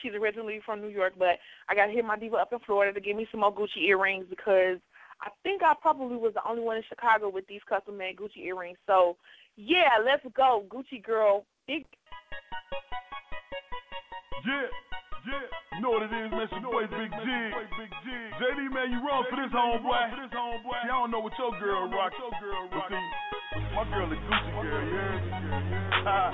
[0.00, 1.36] She's originally from New York, but
[1.68, 3.84] I got to hit my diva up in Florida to give me some more Gucci
[3.88, 4.78] earrings because
[5.20, 8.42] I think I probably was the only one in Chicago with these custom made Gucci
[8.42, 8.78] earrings.
[8.86, 9.16] So
[9.56, 11.44] yeah, let's go, Gucci girl.
[11.66, 11.84] Big
[14.46, 14.66] Yeah,
[15.26, 15.46] yeah.
[15.76, 16.44] You know what it is, man.
[16.44, 17.26] It's your boy Big G.
[18.42, 20.18] JD, man, you wrong for this homeboy.
[20.18, 22.12] See, I don't know what your girl rock.
[22.70, 23.02] But see,
[23.74, 25.22] my girl a Gucci girl, you heard?
[26.04, 26.30] Ah,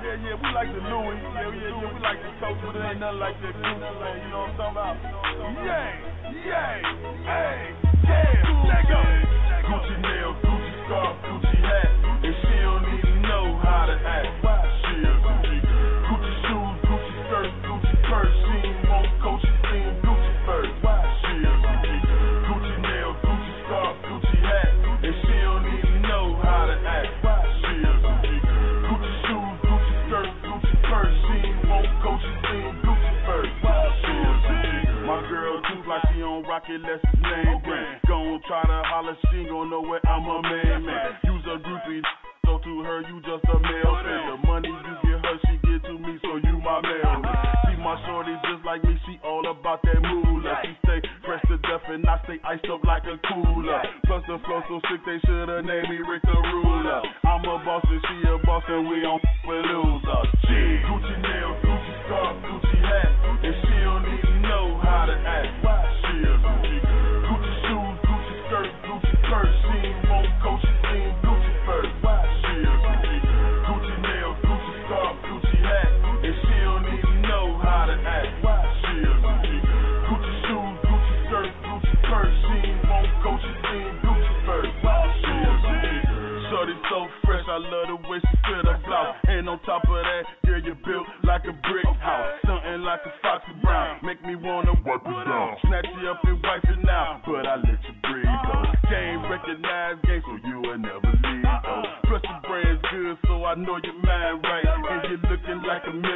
[0.04, 1.18] yeah, yeah, we like the Louis.
[1.18, 4.14] Yeah, yeah, yeah, we like the Coach, but it ain't nothing like that Gucci, man.
[4.22, 4.96] You know what I'm talking about?
[5.64, 5.90] Yay,
[6.44, 6.78] yay,
[7.26, 7.58] hey,
[8.04, 8.44] yeah.
[9.64, 11.88] Gucci nail, Gucci scarf, Gucci hat,
[12.22, 14.43] and she don't even know how to act.
[36.54, 37.98] Rocket, less his name brand.
[38.06, 41.10] Gon' try to holler, she ain't gon' know where I'm a man, man.
[41.26, 41.98] Use a groupie,
[42.46, 43.98] so to her you just a male.
[43.98, 47.34] The money you get her, she get to me, so you my mailman.
[47.66, 50.62] See my shorty just like me, she all about that moolah.
[50.62, 53.82] She stay fresh to death and I stay iced up like a cooler.
[54.06, 57.02] Plus the flow so sick they shoulda named me Rick the Ruler.
[57.26, 60.03] I'm a boss and she a boss and we on with loser.
[87.54, 89.14] I love the way she fit her blouse.
[89.30, 92.34] And on top of that, girl, you built like a brick house.
[92.42, 94.02] Something like a Foxy Brown.
[94.02, 95.54] Make me wanna wipe it down.
[95.62, 97.22] Snatch you up and wipe it now.
[97.22, 98.90] But I let you breathe though.
[98.90, 101.82] Game recognized game, so you will never leave though.
[102.10, 104.66] Plus your brand's good, so I know your mind right.
[104.66, 106.13] And you're looking like a million,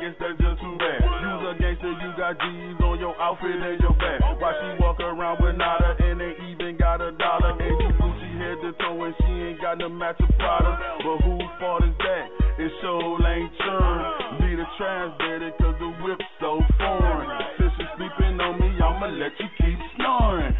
[0.00, 1.00] guess that's just too bad.
[1.20, 4.24] You's a gangster, you got G's on your outfit and your back.
[4.40, 7.52] Why she walk around with nada and ain't even got a dollar?
[7.60, 10.80] And you Gucci head to toe and she ain't got no match of product.
[11.04, 12.26] But whose fault is that?
[12.56, 14.04] It sure ain't yours.
[14.40, 17.28] Need a translator cause the whip's so foreign.
[17.60, 20.56] Since you sleeping on me, I'ma let you keep snoring.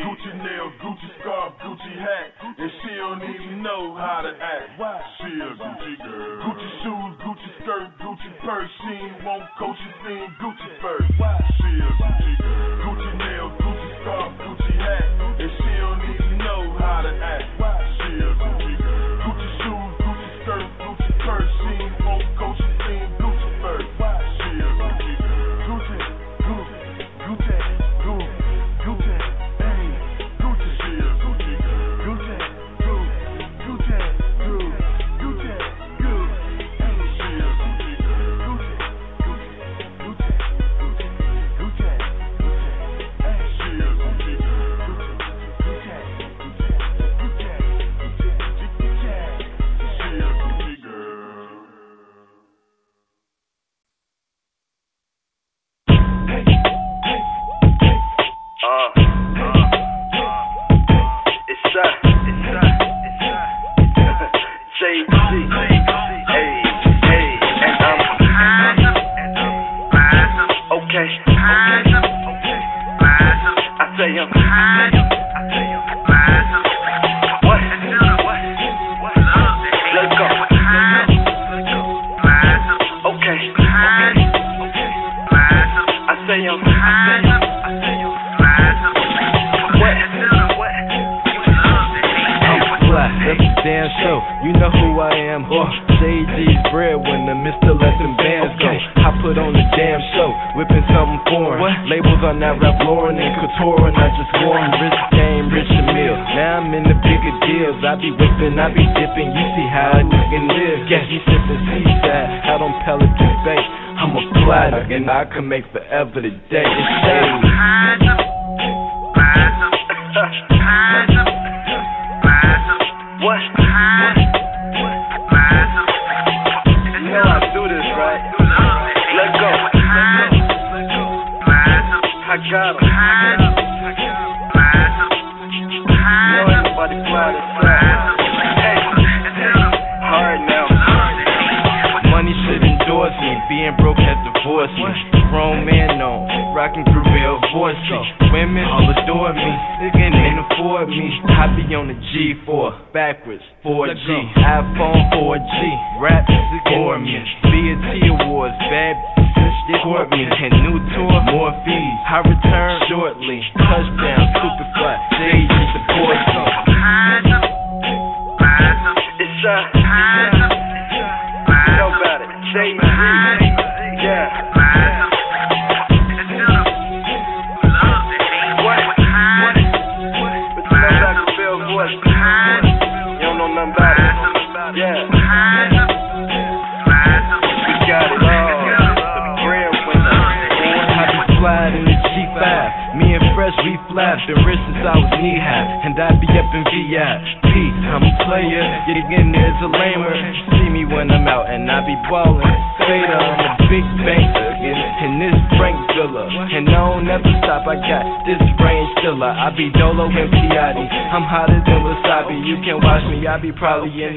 [0.00, 4.80] Gucci nail, Gucci scarf, Gucci hat, and she don't even know how to act.
[5.20, 6.40] She a Gucci girl.
[6.44, 8.70] Gucci shoes, Gucci skirt, Gucci purse.
[8.82, 9.90] She ain't want coach, she
[10.40, 11.08] Gucci first.
[11.12, 12.94] She a Gucci girl.
[12.94, 13.19] Gucci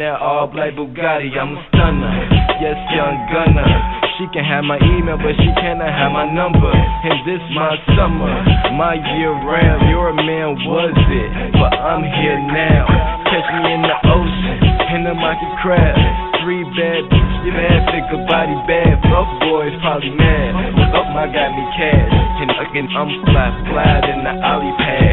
[0.03, 1.31] that all black Bugatti.
[1.31, 2.11] I'm a stunner,
[2.59, 3.71] yes, young gunner.
[4.19, 6.69] She can have my email, but she cannot have my number.
[6.69, 8.35] And this my summer,
[8.75, 9.87] my year round.
[9.87, 12.83] Your man was it, but I'm here now.
[13.31, 14.57] Catch me in the ocean,
[14.91, 15.95] in the market crab.
[16.43, 18.99] Three bad bitches, bad, thicker body, bad.
[19.07, 20.51] Fuck boys, probably mad.
[20.83, 22.11] Look up, my got me cash.
[22.43, 25.12] And again, I'm fly, fly in the ollie pad.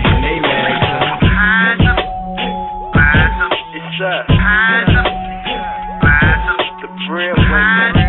[4.01, 4.89] success.
[6.81, 8.00] The breadwinner.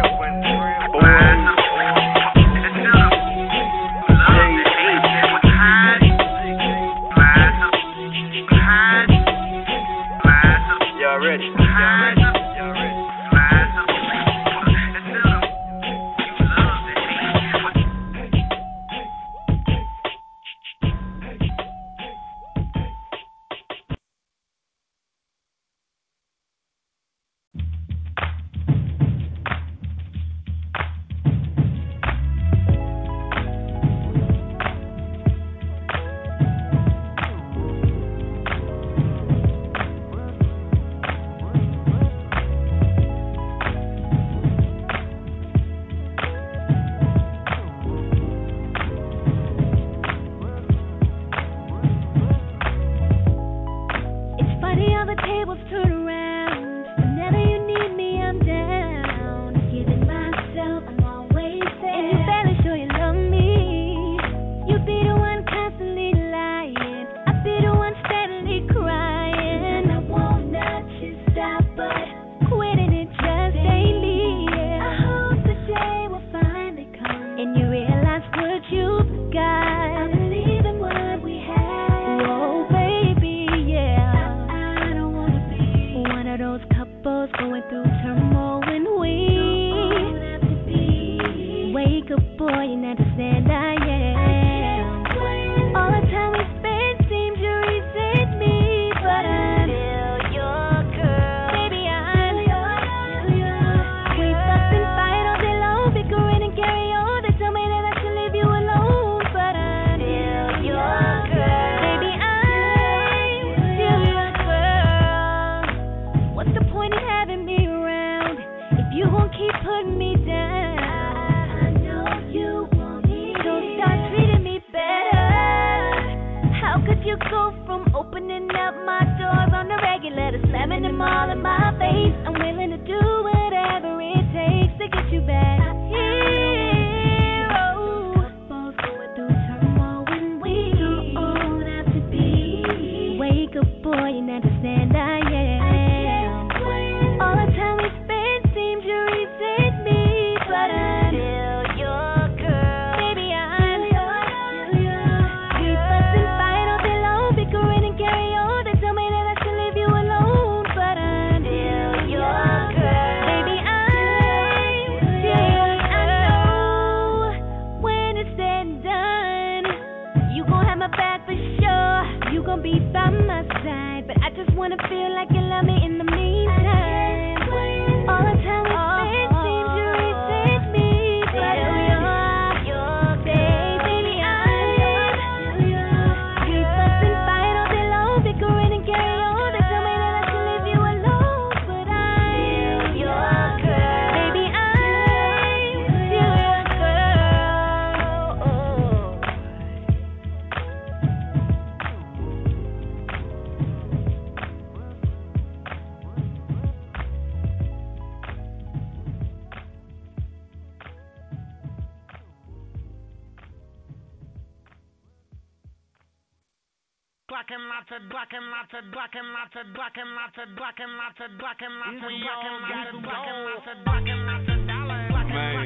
[218.22, 222.14] Blocking lots of blocking lots of blocking lots of blocking lots of blocking lots of
[222.22, 225.10] blocking lots of blocking lots of blocking lots of dollars.
[225.26, 225.57] Man,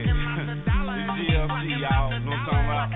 [0.55, 0.63] it's
[1.19, 2.15] GLC, y'all.
[2.15, 2.95] Know what I'm talking about?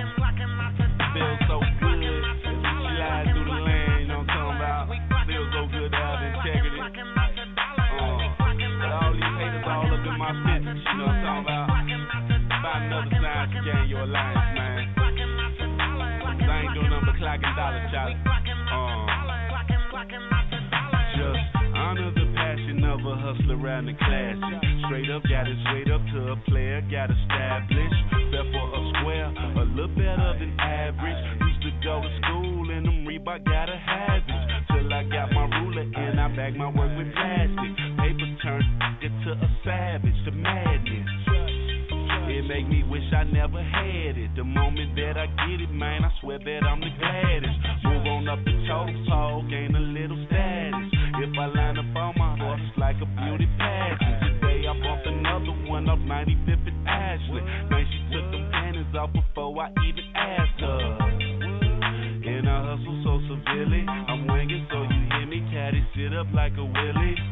[1.12, 5.28] Feels so good as we slide through the land, you know what I'm talking about?
[5.28, 6.80] Feels so good to have integrity.
[6.80, 8.16] Uh,
[8.80, 11.68] but all these haters all up in my business, you know what I'm talking about?
[12.64, 14.88] Find another sign to gain your alliance, man.
[14.96, 18.16] 'Cause I ain't doing nothing but clocking dollar child.
[20.00, 21.44] Just
[21.76, 24.60] honor the passion of a hustler around the classic.
[24.88, 28.00] Straight up, got it straight up to a player, got established.
[28.32, 31.20] Fell for a square, a little better than average.
[31.44, 34.40] Used to go to school in them Reebok, got a habit.
[34.72, 37.72] Till I got my ruler and I back my work with plastic.
[38.00, 41.19] Paper turned it to a savage, to madness.
[42.40, 44.32] It make me wish I never had it.
[44.38, 47.60] The moment that I get it, man, I swear that I'm the gladdest.
[47.84, 50.88] Move on up the totem pole, gain a little status.
[51.20, 54.40] If I line up on my horse, it's like a beauty pageant.
[54.40, 57.44] Today I bumped another one off 95th and Ashley.
[57.44, 60.80] Man, she took them panties off before I even asked her.
[62.24, 66.56] And I hustle so severely, I'm winging so you hear me, caddy sit up like
[66.56, 67.29] a willy.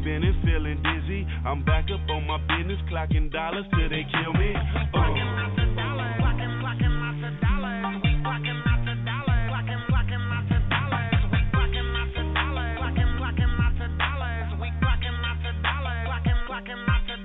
[0.00, 1.26] Head spinning, feeling dizzy.
[1.44, 4.54] I'm back up on my business, clocking dollars till they kill me.
[4.54, 5.14] Uh.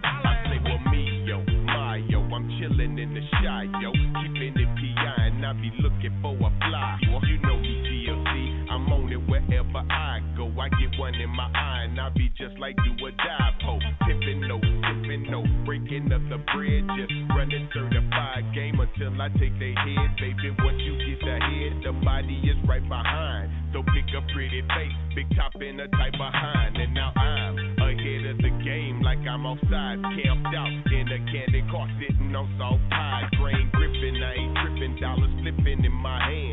[0.08, 4.68] I say, well, me, yo, my, yo, I'm chillin' in the shy, yo, keeping it
[4.76, 6.98] PI, and I be looking for a fly.
[7.02, 10.15] You know me, GLC, I'm on it wherever I go.
[10.60, 13.80] I get one in my eye, and I be just like do or die, po.
[14.08, 19.58] Pimpin' no, sippin' no, breaking up the bread, just running certified game until I take
[19.60, 20.56] their head, baby.
[20.64, 23.52] Once you get the head, the body is right behind.
[23.74, 28.24] So pick a pretty face, big top and a tight behind, and now I'm ahead
[28.32, 32.80] of the game like I'm offside, camped out in a candy car, sitting on soft
[32.90, 36.45] pie, grain gripping, I ain't tripping, dollars flipping in my hand,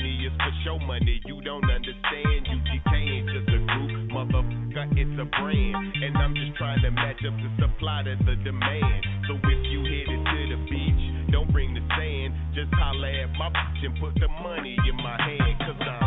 [0.00, 5.20] money is for show money, you don't understand, UGK ain't just a group, motherfucker, it's
[5.20, 9.34] a brand, and I'm just trying to match up the supply to the demand, so
[9.36, 13.84] if you headed to the beach, don't bring the sand, just holla at my bitch
[13.84, 15.99] and put the money in my hand, cause I'm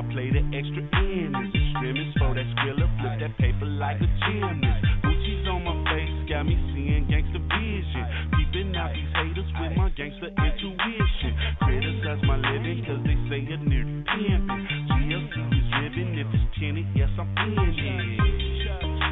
[0.00, 1.52] I play the extra in innings.
[1.52, 4.80] Extremist for that skrilla, flip that paper like a gymnast.
[5.04, 8.04] Gucci's on my face, got me seeing gangster vision.
[8.32, 11.32] Keeping out these haters with my gangster intuition.
[11.60, 14.64] Criticize my living cause they say a nigga pimpin'.
[14.88, 18.40] GLC is ribbon, if it's tinted, yes I'm in it.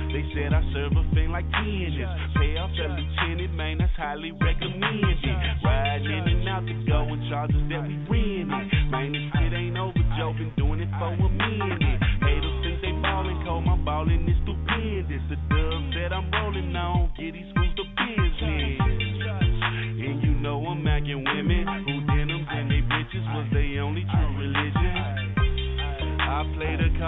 [0.09, 2.01] They said I serve a thing like tennis.
[2.33, 5.21] Pay off that lieutenant, man, that's highly recommended.
[5.61, 7.68] Riding in and out the going charges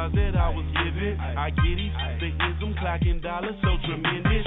[0.09, 0.65] play that I was.
[1.37, 4.47] I get these the clocking dollars so tremendous.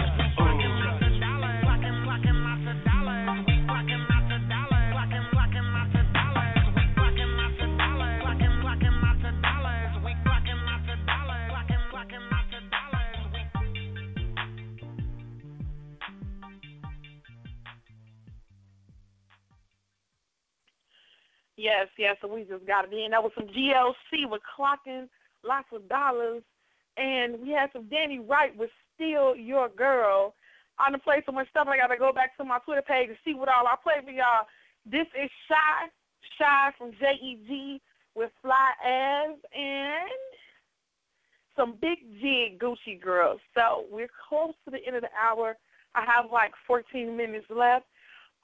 [21.56, 23.12] Yes, yes, so we just got it in.
[23.12, 25.08] That was some GLC with clocking
[25.44, 26.44] lots of dollars.
[26.98, 30.36] And we had some Danny Wright with Still Your Girl.
[30.80, 33.18] I'm gonna play so much stuff I gotta go back to my Twitter page and
[33.26, 34.48] see what all I played for y'all.
[34.86, 35.90] This is Shy,
[36.38, 37.80] Shy from JEG
[38.16, 40.10] with Fly As and
[41.56, 43.40] some Big Jig Gucci Girls.
[43.54, 45.56] So we're close to the end of the hour.
[45.96, 47.86] I have like 14 minutes left.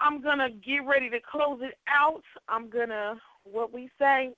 [0.01, 2.23] I'm gonna get ready to close it out.
[2.47, 4.31] I'm gonna what we say,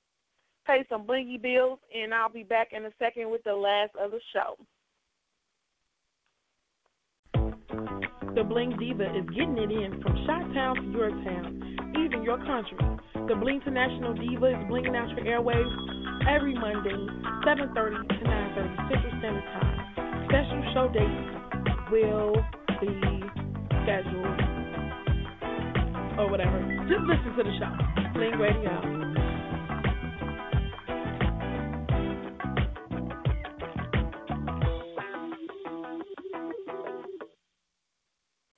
[0.66, 4.12] pay some blingy bills, and I'll be back in a second with the last of
[4.12, 4.58] the show.
[8.36, 12.78] The Bling Diva is getting it in from Chi-Town to your town, even your country.
[13.28, 15.68] The Bling International Diva is blinging out your airwaves
[16.30, 16.96] every Monday,
[17.46, 20.26] 7.30 to 9.30 Central Standard Time.
[20.30, 21.32] Special show dates
[21.92, 22.34] will
[22.80, 22.94] be
[23.84, 24.40] scheduled
[26.18, 26.60] or whatever.
[26.88, 28.12] Just listen to the show.
[28.14, 29.41] Bling Radio.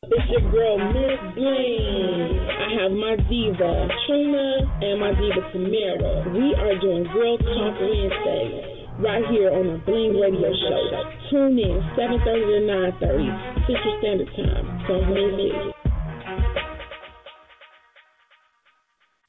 [0.06, 2.40] It's your girl, Miss Bling.
[2.44, 4.48] I have my diva, Trina,
[4.82, 6.28] and my diva, Tamara.
[6.28, 11.04] We are doing Girl Talk Wednesdays right here on the Bling Radio Show.
[11.32, 12.60] Tune in 7.30 to
[13.00, 14.66] 9.30 Central Standard Time.
[14.88, 15.76] Don't miss it.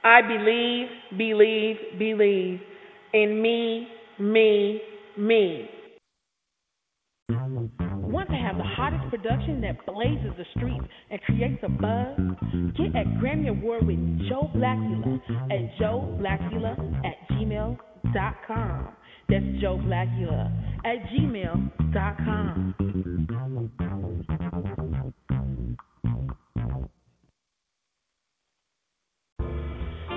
[0.02, 2.60] I believe, believe, believe
[3.12, 3.88] in me,
[4.18, 4.80] me,
[5.16, 5.68] me.
[9.16, 12.19] Production that blazes the streets and creates a buzz?
[12.77, 15.20] Get at Grammy Award with Joe Blackula
[15.53, 18.89] at joeblackula at gmail.com.
[19.28, 20.51] That's Joe Blackula
[20.85, 22.74] at gmail.com.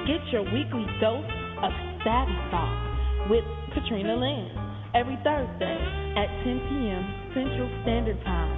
[0.08, 1.26] Get your weekly dose
[1.62, 1.72] of
[2.04, 3.44] Savvy Thoughts with
[3.76, 4.50] Katrina Lynn
[4.96, 5.78] every Thursday
[6.18, 7.04] at 10 p.m.
[7.36, 8.57] Central Standard Time.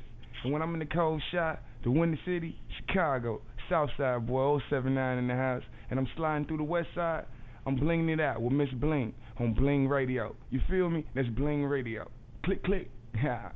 [0.45, 5.29] And when I'm in the cold shot, the Windy City, Chicago, Southside boy, 079 in
[5.29, 7.25] the house, and I'm sliding through the west side,
[7.67, 10.35] I'm blinging it out with Miss Bling on Bling Radio.
[10.51, 11.07] You feel me?
[11.15, 12.11] That's Bling Radio.
[12.45, 12.91] Click, click.
[13.21, 13.53] Ha.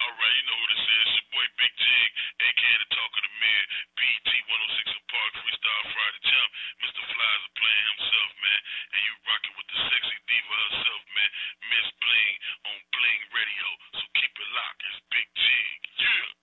[0.00, 1.08] Alright, you know who this is.
[1.16, 3.64] Your boy Big Jig, aka the talk of the man,
[3.96, 6.50] BT 106 in Park, Freestyle Friday champ.
[6.84, 7.00] Mr.
[7.00, 8.60] Flies is playing himself, man.
[8.92, 11.30] And you rocking with the sexy diva herself, man.
[11.64, 12.34] Miss Bling
[12.68, 13.66] on Bling Radio.
[14.50, 14.90] So keep.
[14.90, 15.80] It's Big Jig.
[16.02, 16.40] Yeah.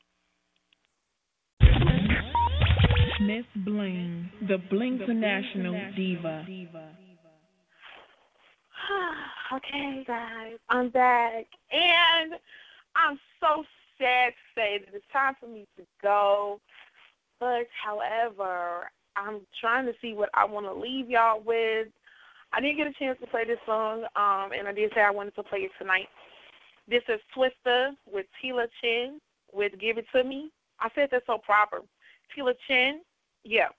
[3.20, 6.46] Miss Bling, the Bling International Diva.
[9.54, 12.34] okay, guys, I'm back, and
[12.96, 13.64] I'm so
[13.98, 16.60] sad to say that it's time for me to go.
[17.40, 21.88] But however, I'm trying to see what I want to leave y'all with.
[22.54, 25.12] I didn't get a chance to play this song, um, and I did say I
[25.12, 26.08] wanted to play it tonight.
[26.90, 29.20] This is Twista with Tila Chin
[29.52, 30.52] with Give It To Me.
[30.80, 31.82] I said that so proper.
[32.36, 33.02] Tila Chin,
[33.44, 33.70] yeah.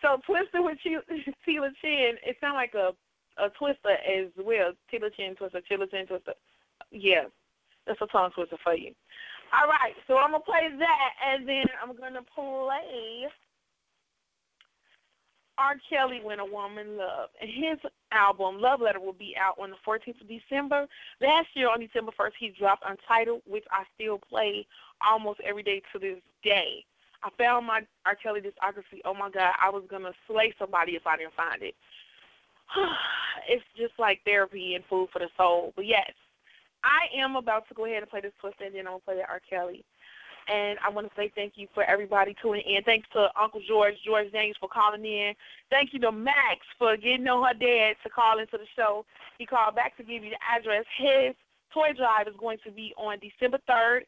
[0.00, 1.00] So Twista with Tila
[1.48, 2.92] Tila Chin, it sounds like a
[3.38, 4.72] a twister as well.
[4.92, 6.34] Tila Chin Twister, Tila Chin Twister.
[6.90, 7.24] Yeah,
[7.86, 8.92] that's a tongue twister for you.
[9.52, 13.28] All right, so I'm gonna play that, and then I'm gonna play
[15.62, 15.76] R.
[15.88, 17.28] Kelly When a Woman Love.
[17.40, 17.78] And his
[18.10, 20.86] album, Love Letter, will be out on the 14th of December.
[21.20, 24.66] Last year, on December 1st, he dropped Untitled, which I still play
[25.06, 26.84] almost every day to this day.
[27.22, 28.16] I found my R.
[28.16, 29.00] Kelly discography.
[29.04, 31.74] Oh my God, I was to slay somebody if I didn't find it.
[33.48, 35.72] it's just like therapy and food for the soul.
[35.76, 36.10] But yes,
[36.82, 39.14] I am about to go ahead and play this twist, and then I'm to play
[39.16, 39.40] the R.
[39.48, 39.84] Kelly.
[40.52, 42.82] And I want to say thank you for everybody tuning in.
[42.82, 45.32] Thanks to Uncle George, George Daniels, for calling in.
[45.70, 49.06] Thank you to Max for getting on her dad to call into the show.
[49.38, 50.84] He called back to give you the address.
[50.98, 51.34] His
[51.72, 54.00] toy drive is going to be on December 3rd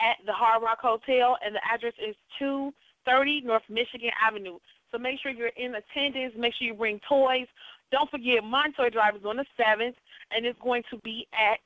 [0.00, 4.58] at the Hard Rock Hotel, and the address is 230 North Michigan Avenue.
[4.90, 6.34] So make sure you're in attendance.
[6.36, 7.46] Make sure you bring toys.
[7.92, 9.94] Don't forget, my toy drive is on the 7th,
[10.30, 11.58] and it's going to be at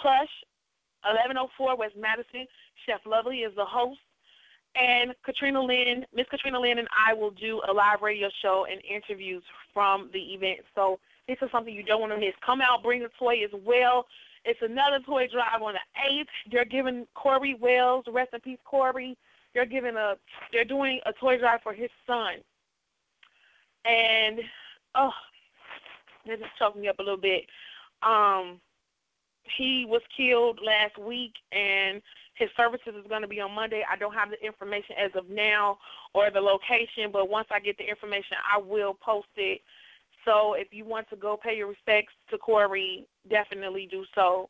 [0.00, 0.30] Plush
[1.04, 2.46] 1104 West Madison.
[2.86, 4.00] Chef Lovely is the host.
[4.74, 8.80] And Katrina Lynn, Miss Katrina Lynn and I will do a live radio show and
[8.84, 9.42] interviews
[9.74, 10.60] from the event.
[10.74, 10.98] So
[11.28, 12.34] this is something you don't want to miss.
[12.44, 14.06] Come out, bring a toy as well.
[14.44, 16.50] It's another toy drive on the 8th.
[16.50, 19.16] They're giving Corey Wells, rest in peace, Corey.
[19.54, 20.14] They're giving a,
[20.52, 22.36] they're doing a toy drive for his son.
[23.84, 24.40] And,
[24.94, 25.12] oh,
[26.26, 27.44] this is choking me up a little bit.
[28.02, 28.60] Um,
[29.44, 32.02] he was killed last week, and
[32.34, 33.84] his services is going to be on Monday.
[33.90, 35.78] I don't have the information as of now
[36.14, 39.60] or the location, but once I get the information, I will post it.
[40.24, 44.48] So if you want to go pay your respects to Corey, definitely do so.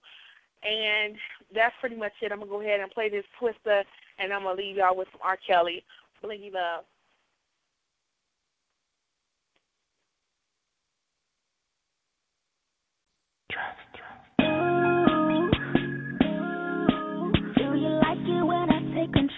[0.62, 1.16] And
[1.52, 2.30] that's pretty much it.
[2.30, 3.82] I'm going to go ahead and play this twister,
[4.18, 5.38] and I'm going to leave y'all with some R.
[5.44, 5.84] Kelly.
[6.22, 6.84] Blingy love.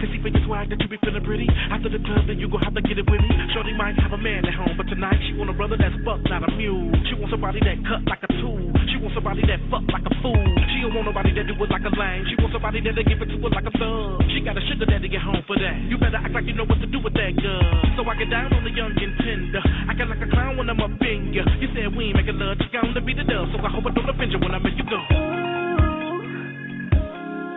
[0.00, 1.44] can see from your swag that you be feeling pretty.
[1.68, 3.36] After the club, then you gon' have to get it with me.
[3.52, 6.24] Shorty might have a man at home, but tonight she want a brother that's buck,
[6.32, 6.88] not a mule.
[7.06, 8.72] She want somebody that cut like a tool.
[8.88, 10.48] She want somebody that fuck like a fool.
[10.72, 12.24] She don't want nobody that do it like a lame.
[12.32, 14.24] She want somebody that give it to her like a thug.
[14.32, 15.76] She got a sugar daddy get home for that.
[15.84, 17.68] You better act like you know what to do with that girl.
[18.00, 19.60] So I get down on the young and tender.
[19.60, 21.44] I get like a clown when I'm up in ya.
[21.60, 23.52] You said we ain't making love, just gonna be the dub.
[23.52, 25.00] So I hope I don't offend you when I make you go.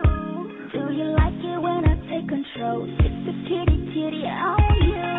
[0.04, 1.73] Ooh, do you like it when
[2.14, 2.86] take control.
[2.88, 5.13] It's a titty titty on you.